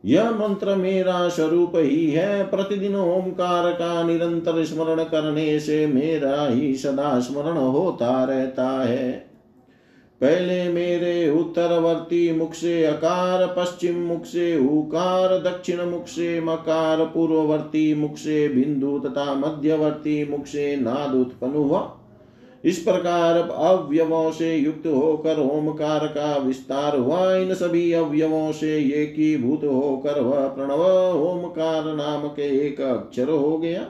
यह 0.05 0.31
मंत्र 0.31 0.75
मेरा 0.75 1.29
स्वरूप 1.29 1.71
ही 1.75 2.11
है। 2.11 2.43
प्रतिदिन 2.43 2.95
ओंकार 2.95 3.71
का 3.71 4.03
निरंतर 4.03 4.63
स्मरण 4.63 5.03
करने 5.03 5.59
से 5.59 5.87
मेरा 5.87 6.47
ही 6.47 6.75
सदा 6.75 7.19
स्मरण 7.19 7.57
होता 7.57 8.23
रहता 8.23 8.69
है। 8.69 9.29
पहले 10.21 10.69
मेरे 10.69 11.29
उत्तरवर्ती 11.29 12.31
मुख 12.31 12.53
से 12.53 12.85
अकार, 12.85 13.55
पश्चिम 13.57 13.95
मुख 13.95 14.25
से 14.25 14.57
उकार, 14.57 15.37
दक्षिण 15.37 15.81
मुख 15.81 16.07
से 16.07 16.41
मकार, 16.41 17.05
पूर्ववर्ती 17.05 17.93
मुख 17.93 18.17
से 18.17 18.47
बिंदु 18.49 18.99
तथा 18.99 19.33
मध्यवर्ती 19.33 20.31
मुख 20.31 20.45
से 20.45 20.75
नाद 20.75 21.15
उत्पन्न 21.15 21.53
हुआ। 21.53 21.98
इस 22.63 22.79
प्रकार 22.79 23.37
अवयवों 23.37 24.31
से 24.31 24.55
युक्त 24.55 24.87
होकर 24.87 25.39
ओमकार 25.39 26.05
का 26.07 26.35
विस्तार 26.37 26.97
हुआ। 26.97 27.33
इन 27.35 27.53
सभी 27.53 27.91
अवयवों 27.93 28.51
से 28.51 28.75
एकीभूत 29.03 29.63
होकर 29.63 30.19
वह 30.21 30.47
प्रणव 30.47 30.81
ओमकार 31.21 31.93
नाम 31.95 32.27
के 32.27 32.67
एक 32.67 32.81
अक्षर 32.81 33.29
हो 33.29 33.57
गया। 33.57 33.85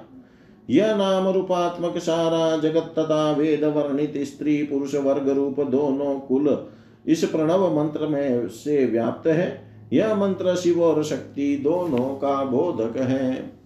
यह 0.69 0.95
नाम 0.95 1.27
रूपात्मक 1.27 1.97
सारा 1.97 2.57
जगत 2.57 2.93
तथा 2.99 3.31
वेद 3.31 3.63
वर्णित 3.63 4.17
स्त्री 4.17 4.61
पुरुष 4.63 4.95
वर्ग 4.95 5.29
रूप 5.29 5.59
दोनों 5.59 6.19
कुल 6.19 6.67
इस 7.07 7.23
प्रणव 7.23 7.75
मंत्र 7.75 8.07
में 8.07 8.47
से 8.47 8.85
व्याप्त 8.85 9.27
है। 9.27 9.69
यह 9.93 10.15
मंत्र 10.15 10.55
शिव 10.55 10.83
और 10.83 11.03
शक्ति 11.03 11.55
दोनों 11.63 12.09
का 12.15 12.43
बोधक 12.43 12.97
है। 12.97 13.59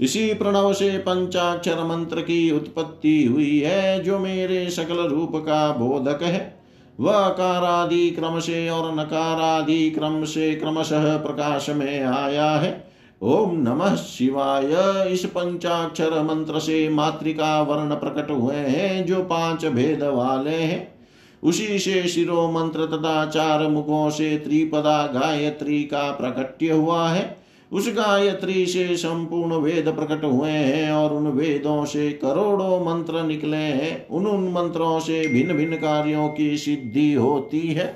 इसी 0.00 0.34
प्रणव 0.34 0.72
से 0.72 0.98
पंचाक्षर 0.98 1.84
मंत्र 1.84 2.20
की 2.20 2.50
उत्पत्ति 2.50 3.24
हुई 3.24 3.58
है, 3.60 4.02
जो 4.02 4.18
मेरे 4.18 4.70
सकल 4.70 4.98
रूप 4.98 5.32
का 5.36 5.72
बोधक 5.72 6.22
है। 6.22 6.60
वह 7.00 7.16
आकारादि 7.16 8.10
क्रम 8.10 8.40
से 8.40 8.68
और 8.68 8.94
नकारादि 8.94 9.90
क्रम 9.90 10.24
से 10.24 10.54
क्रमशः 10.54 11.16
प्रकाश 11.16 11.70
में 11.70 12.04
आया 12.04 12.50
है। 12.50 12.90
ओम 13.22 13.62
नमः 13.62 13.94
शिवाय। 13.94 14.72
इस 15.12 15.24
पंचाक्षर 15.24 16.22
मंत्र 16.22 16.58
से 16.58 16.88
मातृका 16.88 17.62
वर्ण 17.62 17.94
प्रकट 17.94 18.30
हुए 18.30 18.54
हैं, 18.54 19.06
जो 19.06 19.16
पाँच 19.16 19.66
भेद 19.66 20.02
वाले 20.02 20.56
हैं। 20.56 20.94
उसी 21.42 21.78
से 21.78 22.08
शिरो 22.08 22.50
मंत्र 22.50 22.86
तथा 22.86 23.26
चार 23.26 23.68
मुखों 23.68 24.10
से 24.10 24.36
त्रिपदा 24.36 25.06
गायत्री 25.06 25.82
का 25.82 26.10
प्रकट्य 26.10 26.70
हुआ 26.70 27.08
है। 27.08 27.39
उस 27.72 27.88
गायत्री 27.88 28.66
से 28.66 28.96
संपूर्ण 28.96 29.54
वेद 29.54 29.88
प्रकट 29.88 30.24
हुए 30.24 30.50
हैं 30.50 30.92
और 30.92 31.14
उन 31.14 31.26
वेदों 31.26 31.84
से 31.84 32.12
करोड़ों 32.12 32.84
मंत्र 32.84 33.22
निकले 33.22 33.56
हैं। 33.56 34.08
उन 34.08 34.26
उन 34.26 34.52
मंत्रों 34.52 35.00
से 35.00 35.28
भिन्न 35.28 35.52
भिन्न 35.52 35.76
कार्यों 35.76 36.28
की 36.28 36.58
सिद्धि 36.58 37.12
होती 37.12 37.60
है। 37.60 37.86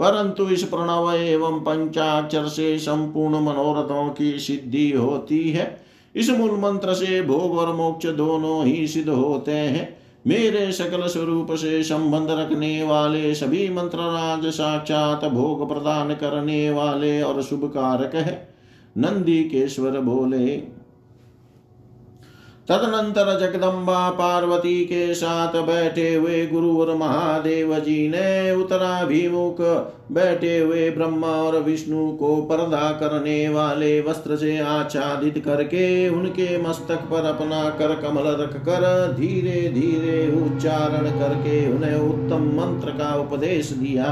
परंतु 0.00 0.48
इस 0.48 0.62
प्रणव 0.62 1.12
एवं 1.12 1.60
पंचाक्षर 1.60 2.44
से 2.44 2.78
संपूर्ण 2.78 3.34
मनोरथों 3.34 4.10
की 4.10 4.38
सिद्धि 4.38 4.90
होती 4.90 5.50
है। 5.50 5.84
इस 6.16 6.30
मूल 6.30 6.50
मंत्र 6.50 6.94
से 6.94 7.22
भोग 7.22 7.58
और 7.58 7.76
मोक्ष 7.76 8.06
दोनों 8.06 8.64
ही 8.64 8.88
सिद्ध 8.88 9.08
होते 9.08 9.52
हैं। 9.52 9.96
मेरे 10.26 10.72
सकल 10.72 11.06
स्वरूप 11.06 11.52
से 11.52 11.82
संबंध 11.82 12.30
रखने 12.30 12.82
वाले 12.82 13.34
सभी 13.34 13.68
मंत्र 13.68 13.98
राज 13.98 14.46
साक्षात 14.46 15.24
भोग 15.24 15.68
प्रदान 15.68 16.14
करने 16.14 16.70
वाले 16.70 17.22
और 17.22 17.42
शुभ 17.42 17.64
कारक 17.64 18.14
है। 18.14 18.51
नंदी 18.96 19.42
केश्वर 19.44 20.00
बोले। 20.02 20.46
तदनंतर 22.68 23.28
जगदम्बा 23.40 24.10
पार्वती 24.10 24.84
के 24.84 25.14
साथ 25.14 25.54
बैठे 25.62 26.14
हुए 26.14 26.46
गुरु 26.46 26.76
और 26.80 26.94
महादेव 26.96 27.78
जी 27.78 27.96
ने 28.08 28.52
उत्तराभिमुख 28.52 29.60
बैठे 30.12 30.58
हुए 30.58 30.88
ब्रह्मा 30.90 31.32
और 31.38 31.58
विष्णु 31.62 32.06
को 32.12 32.30
पर्दा 32.42 32.90
करने 33.00 33.48
वाले 33.48 34.00
वस्त्र 34.00 34.36
से 34.36 34.58
आच्छादित 34.58 35.42
करके 35.44 36.08
उनके 36.10 36.56
मस्तक 36.62 37.08
पर 37.10 37.24
अपना 37.24 37.68
कर 37.78 37.94
कमल 38.00 38.28
रख 38.40 38.56
कर 38.64 38.86
धीरे 39.12 39.60
धीरे 39.74 40.20
उच्चारण 40.36 41.10
करके 41.18 41.60
उन्हें 41.72 41.94
उत्तम 41.98 42.48
मंत्र 42.56 42.98
का 42.98 43.14
उपदेश 43.16 43.72
दिया। 43.72 44.10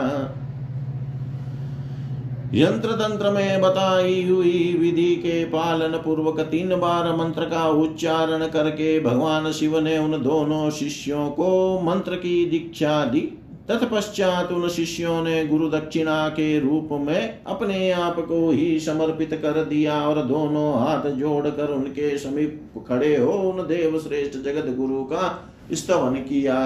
यंत्र 2.54 2.92
तंत्र 2.92 3.30
में 3.30 3.60
बताई 3.60 4.22
हुई 4.28 4.76
विधि 4.80 5.14
के 5.16 5.44
पालन 5.44 5.92
पूर्वक 5.96 6.40
तीन 6.40 6.74
बार 6.76 7.10
मंत्र 7.16 7.44
का 7.44 7.66
उच्चारण 7.68 8.46
करके 8.46 8.98
भगवान 9.00 9.50
शिव 9.52 9.78
ने 9.78 9.96
उन 9.98 10.22
दोनों 10.22 10.70
शिष्यों 10.70 11.28
को 11.30 11.80
मंत्र 11.80 12.14
की 12.14 12.44
दीक्षा 12.46 13.04
दी। 13.04 13.20
तत्पश्चात 13.68 14.52
उन 14.52 14.68
शिष्यों 14.68 15.22
ने 15.22 15.44
गुरु 15.46 15.68
दक्षिणा 15.68 16.28
के 16.28 16.58
रूप 16.60 16.88
में 17.00 17.44
अपने 17.44 17.90
आप 17.90 18.18
को 18.18 18.50
ही 18.50 18.80
समर्पित 18.80 19.34
कर 19.34 19.64
दिया 19.64 20.00
और 20.02 20.22
दोनों 20.22 20.72
हाथ 20.80 21.10
जोड़कर 21.10 21.70
उनके 21.70 22.16
समीप 22.18 22.84
खड़े 22.88 23.16
हो 23.16 23.32
उन 23.50 23.66
देव 23.66 23.98
श्रेष्ठ 23.98 24.38
जगत 24.38 24.74
गुरु 24.76 25.02
का 25.04 25.52
स्तवन 25.72 26.14
किया। 26.22 26.58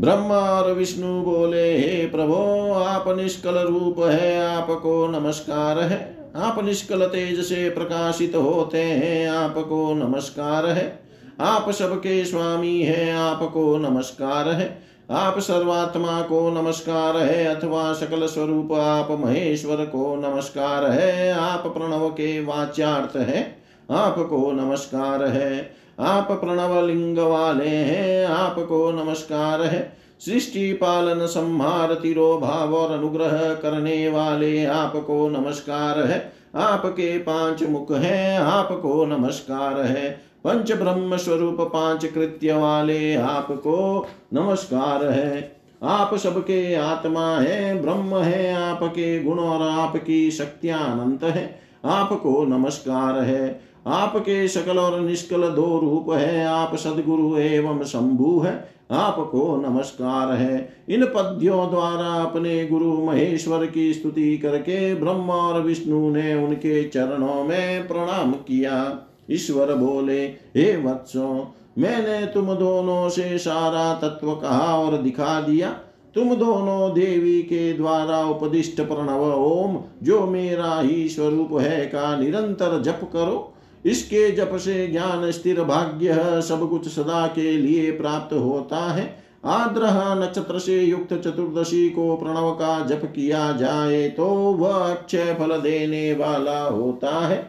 ब्रह्मा 0.00 0.38
और 0.38 0.72
विष्णु 0.72 1.22
बोले, 1.22 1.78
हे 1.78 2.06
प्रभो, 2.06 2.72
आप 2.72 3.04
निष्कल 3.08 3.58
रूप 3.58 3.96
है, 3.98 4.56
आपको 4.56 5.06
नमस्कार 5.06 5.78
है। 5.78 6.30
आप 6.36 6.64
निष्कल 6.64 7.06
तेज 7.06 7.40
से 7.40 7.70
प्रकाशित 7.70 8.36
होते 8.36 8.78
हैं, 8.78 9.28
आपको 9.28 9.94
नमस्कार 9.94 10.66
है। 10.66 11.02
आप 11.40 11.70
सबके 11.70 12.24
स्वामी 12.24 12.82
हैं, 12.82 13.14
आपको 13.14 13.78
नमस्कार 13.78 14.48
है। 14.48 14.82
आप 15.10 15.38
सर्वात्मा 15.38 16.20
को 16.20 16.62
नमस्कार 16.62 17.16
है, 17.16 17.44
अथवा 17.44 17.92
सकल 17.92 18.26
स्वरूप 18.26 18.72
आप 18.72 19.08
महेश्वर 19.10 19.76
को 19.76 20.16
नमस्कार 20.16 20.90
है। 20.90 21.32
आप 21.32 21.66
प्रणव 21.66 22.08
के 22.08 22.44
वाच्यार्थ 22.44 23.16
है, 23.16 23.56
आपको 23.90 24.52
नमस्कार 24.52 25.24
है। 25.24 25.81
आप 26.02 26.32
प्रणव 26.32 26.86
लिंग 26.86 27.18
वाले 27.18 27.68
हैं, 27.68 28.26
आपको 28.26 28.90
नमस्कार 28.90 29.62
है। 29.62 29.96
सृष्टि 30.20 30.72
पालन 30.72 31.26
संहार 31.26 31.94
तिरोभाव 31.94 32.74
और 32.74 32.98
अनुग्रह 32.98 33.54
करने 33.54 34.08
वाले 34.08 34.64
आपको 34.64 35.28
नमस्कार 35.28 36.06
है। 36.06 36.32
आपके 36.54 37.18
पाँच 37.18 37.62
मुख 37.62 37.92
हैं, 37.92 38.38
आपको 38.38 39.04
नमस्कार 39.04 39.80
है। 39.80 40.10
पंच 40.44 40.72
ब्रह्म 40.72 41.16
स्वरूप, 41.16 41.56
पाँच 41.60 42.06
कृत्य 42.06 42.52
वाले 42.52 43.14
आपको 43.14 44.06
नमस्कार 44.34 45.04
है। 45.04 45.56
आप 45.82 46.14
सबके 46.14 46.74
आत्मा 46.74 47.36
है, 47.36 47.82
ब्रह्म 47.82 48.16
है, 48.16 48.54
आपके 48.54 49.22
गुण 49.22 49.38
और 49.38 49.68
आपकी 49.68 50.30
शक्तियाँ 50.30 51.00
अनंत 51.00 51.24
है। 51.24 51.60
आपको 51.84 52.44
नमस्कार 52.44 53.18
है। 53.18 53.71
आपके 53.86 54.48
सकल 54.48 54.78
और 54.78 55.00
निष्कल 55.00 55.42
दो 55.42 55.78
रूप 55.78 56.10
है, 56.10 56.46
आप 56.46 56.76
सदगुरु 56.76 57.38
एवं 57.38 57.84
शंभु 57.84 58.40
है, 58.40 58.68
आपको 58.90 59.56
नमस्कार 59.56 60.32
है। 60.32 60.84
इन 60.88 61.04
पद्यों 61.04 61.70
द्वारा 61.70 62.22
अपने 62.22 62.66
गुरु 62.66 62.92
महेश्वर 62.92 63.66
की 63.66 63.94
स्तुति 63.94 64.38
करके 64.38 64.94
ब्रह्मा 64.94 65.34
और 65.34 65.62
विष्णु 65.62 66.10
ने 66.10 66.34
उनके 66.34 66.84
चरणों 66.84 67.44
में 67.44 67.88
प्रणाम 67.88 68.32
किया। 68.32 68.98
ईश्वर 69.30 69.74
बोले, 69.74 70.24
हे 70.24 70.84
वत्सो, 70.84 71.54
मैंने 71.78 72.26
तुम 72.26 72.54
दोनों 72.54 73.08
से 73.08 73.38
सारा 73.38 73.94
तत्व 73.94 74.34
कहा 74.34 74.78
और 74.78 74.96
दिखा 74.96 75.40
दिया। 75.40 75.70
तुम 76.14 76.34
दोनों 76.34 76.94
देवी 76.94 77.42
के 77.42 77.72
द्वारा 77.72 78.24
उपदिष्ट 78.24 78.80
प्रणव 78.80 79.34
ओम, 79.34 79.78
जो 80.02 80.26
मेरा 80.26 80.80
ही 80.80 81.08
स्वरूप 81.08 81.48
है, 81.60 81.86
का 81.86 82.16
निरंतर 82.16 82.82
जप 82.82 83.00
करो। 83.12 83.51
इसके 83.84 84.30
जप 84.30 84.56
से 84.56 84.86
ज्ञान, 84.86 85.30
स्थिर 85.30 85.62
भाग्य 85.62 86.42
सब 86.42 86.68
कुछ 86.70 86.88
सदा 86.88 87.26
के 87.26 87.52
लिए 87.52 87.90
प्राप्त 87.90 88.34
होता 88.34 88.90
है। 88.92 89.04
आद्र 89.44 89.88
नक्षत्र 90.18 90.58
से 90.58 90.80
युक्त 90.80 91.12
चतुर्दशी 91.14 91.88
को 91.90 92.16
प्रणव 92.16 92.50
का 92.50 92.78
जप 92.86 93.04
किया 93.06 93.50
जाए 93.52 94.08
तो 94.08 94.26
वह 94.26 94.74
अक्षय 94.74 95.34
फल 95.34 95.56
देने 95.60 96.12
वाला 96.14 96.60
होता 96.62 97.18
है। 97.26 97.40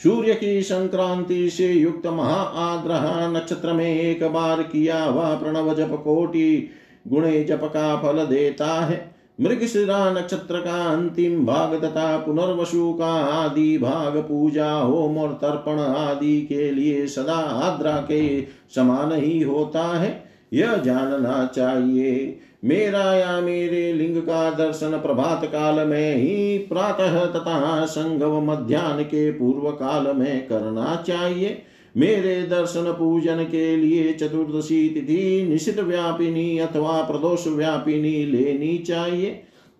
सूर्य 0.00 0.34
की 0.34 0.62
संक्रांति 0.62 1.48
से 1.50 1.72
युक्त 1.72 2.06
महा 2.06 2.40
आग्रह 2.62 3.28
नक्षत्र 3.28 3.72
में 3.72 3.86
एक 3.86 4.24
बार 4.24 4.62
किया 4.62 5.04
वह 5.06 5.34
प्रणव 5.34 5.74
जप 5.74 6.00
कोटि 6.04 6.70
गुणे 7.08 7.42
जप 7.44 7.60
का 7.64 7.96
फल 7.96 8.24
देता 8.26 8.74
है। 8.80 8.98
मृगशिरा 9.40 9.98
नक्षत्र 10.10 10.58
का 10.60 10.82
अंतिम 10.84 11.44
भाग 11.46 11.74
तथा 11.74 12.16
पुनर्वसु 12.18 12.92
का 12.92 13.12
आदि 13.34 13.78
भाग 13.78 14.16
पूजा 14.18 14.70
होम 14.72 15.18
और 15.18 15.32
तर्पण 15.32 15.78
आदि 15.80 16.40
के 16.42 16.70
लिए 16.70 17.06
सदा 17.06 17.38
आद्रा 17.62 17.96
के 18.02 18.42
समान 18.74 19.12
ही 19.12 19.40
होता 19.42 19.86
है। 19.98 20.12
यह 20.52 20.76
जानना 20.76 21.44
चाहिए, 21.54 22.38
मेरा 22.64 23.14
या 23.14 23.40
मेरे 23.40 23.92
लिंग 23.92 24.16
का 24.22 24.50
दर्शन 24.50 24.98
प्रभात 24.98 25.44
काल 25.44 25.86
में 25.86 26.16
ही 26.16 26.58
प्रातः 26.68 27.24
तथा 27.26 27.84
संगव 27.86 28.40
मध्यान्ह 28.42 29.02
के 29.02 29.30
पूर्व 29.32 29.70
काल 29.76 30.14
में 30.16 30.46
करना 30.46 30.94
चाहिए। 31.06 31.62
मेरे 31.96 32.42
दर्शन 32.42 32.92
पूजन 32.92 33.44
के 33.44 33.76
लिए 33.76 34.12
चतुर्दशी 34.12 34.88
तिथि 34.88 35.46
निशित 35.48 35.80
व्यापिनी 35.80 36.58
अथवा 36.58 37.00
प्रदोष 37.02 37.46
व्यापिनी 37.46 38.24
लेनी 38.26 38.76
चाहिए, 38.78 39.30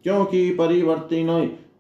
क्योंकि 0.05 0.51
परिवर्तिन 0.51 1.29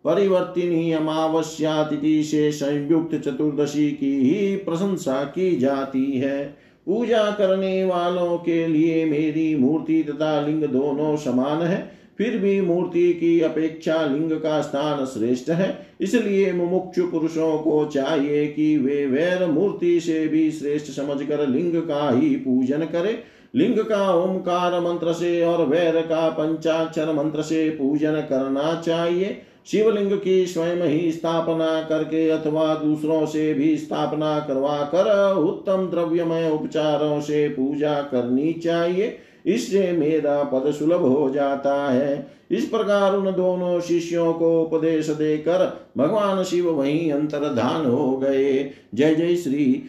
परिवर्तिनी 0.04 0.92
अमावस्या 0.92 1.82
तिथि 1.82 2.22
से 2.24 2.50
संयुक्त 2.52 3.14
चतुर्दशी 3.16 3.90
की 3.90 4.14
ही 4.20 4.56
प्रशंसा 4.56 5.22
की 5.24 5.56
जाती 5.56 6.10
है। 6.12 6.44
पूजा 6.86 7.30
करने 7.30 7.84
वालों 7.84 8.36
के 8.38 8.66
लिए 8.66 9.04
मेरी 9.04 9.54
मूर्ति 9.56 10.02
तथा 10.02 10.40
लिंग 10.40 10.62
दोनों 10.64 11.16
समान 11.16 11.62
है। 11.62 11.80
फिर 12.20 12.36
भी 12.38 12.60
मूर्ति 12.60 13.12
की 13.12 13.40
अपेक्षा 13.40 14.02
लिंग 14.04 14.32
का 14.32 14.60
स्थान 14.60 15.04
श्रेष्ठ 15.06 15.48
है। 15.50 15.86
इसलिए 16.00 16.52
मुमुक्षु 16.52 17.06
पुरुषों 17.06 17.58
को 17.58 17.84
चाहिए 17.84 18.46
कि 18.46 18.76
वे 18.78 19.06
वैर 19.06 19.46
मूर्ति 19.46 20.00
से 20.00 20.26
भी 20.28 20.50
श्रेष्ठ 20.50 20.90
समझकर 20.92 21.46
लिंग 21.48 21.76
का 21.82 22.10
ही 22.10 22.28
पूजन 22.36 22.84
करें। 22.84 23.18
लिंग 23.56 23.78
का 23.78 24.12
ओंकार 24.14 24.80
मंत्र 24.80 25.12
से 25.12 25.42
और 25.42 25.64
वैर 25.66 26.00
का 26.00 26.28
पंचाक्षर 26.28 27.12
मंत्र 27.12 27.42
से 27.42 27.68
पूजन 27.70 28.20
करना 28.30 28.82
चाहिए। 28.86 29.36
शिवलिंग 29.66 30.12
की 30.18 30.46
स्वयं 30.46 30.82
ही 30.82 31.10
स्थापना 31.12 31.80
करके 31.82 32.28
अथवा 32.30 32.74
दूसरों 32.74 33.24
से 33.26 33.52
भी 33.54 33.76
स्थापना 33.76 34.38
करवा 34.40 34.78
कर 34.94 35.34
उत्तम 35.34 35.86
द्रव्यमय 35.86 36.50
उपचारों 36.50 37.20
से 37.20 37.48
पूजा 37.48 37.94
करनी 38.02 38.52
चाहिए। 38.52 39.18
इससे 39.46 39.92
मेरा 39.92 40.42
पद 40.42 40.70
सुलभ 40.70 41.00
हो 41.00 41.30
जाता 41.30 41.92
है। 41.92 42.26
इस 42.50 42.64
प्रकार 42.64 43.16
उन 43.16 43.24
दोनों 43.24 43.80
शिष्यों 43.80 44.32
को 44.32 44.62
उपदेश 44.62 45.10
देकर 45.10 45.88
भगवान 45.98 46.44
शिव 46.44 46.70
वहीं 46.70 47.12
अंतर्धान 47.12 47.86
हो 47.86 48.16
गए। 48.16 48.70
जय 48.94 49.14
जय 49.14 49.36
श्री 49.36 49.84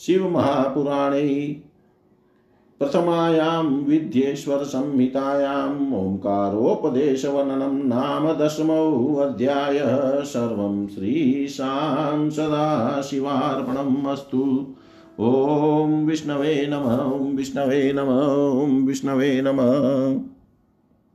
शिव 0.00 0.30
महापुराणे। 0.30 1.56
प्रथमायां 2.78 3.66
विद्येश्वरसंहितायाम् 3.66 5.94
ओङ्कारोपदेशवर्णनं 5.94 7.88
नाम 7.88 8.32
दशमोऽध्यायः 8.32 10.20
सर्वं 10.20 10.88
श्रीशां 10.88 12.30
सदाशिवार्पणम् 12.30 14.06
अस्तु। 14.06 14.66
ॐ 15.20 16.04
विष्णवे 16.06 16.66
नमः 16.66 17.02
विष्णवे 17.36 17.92
नमः 17.92 18.86
विष्णवे 18.86 19.40
नमः। 19.40 20.33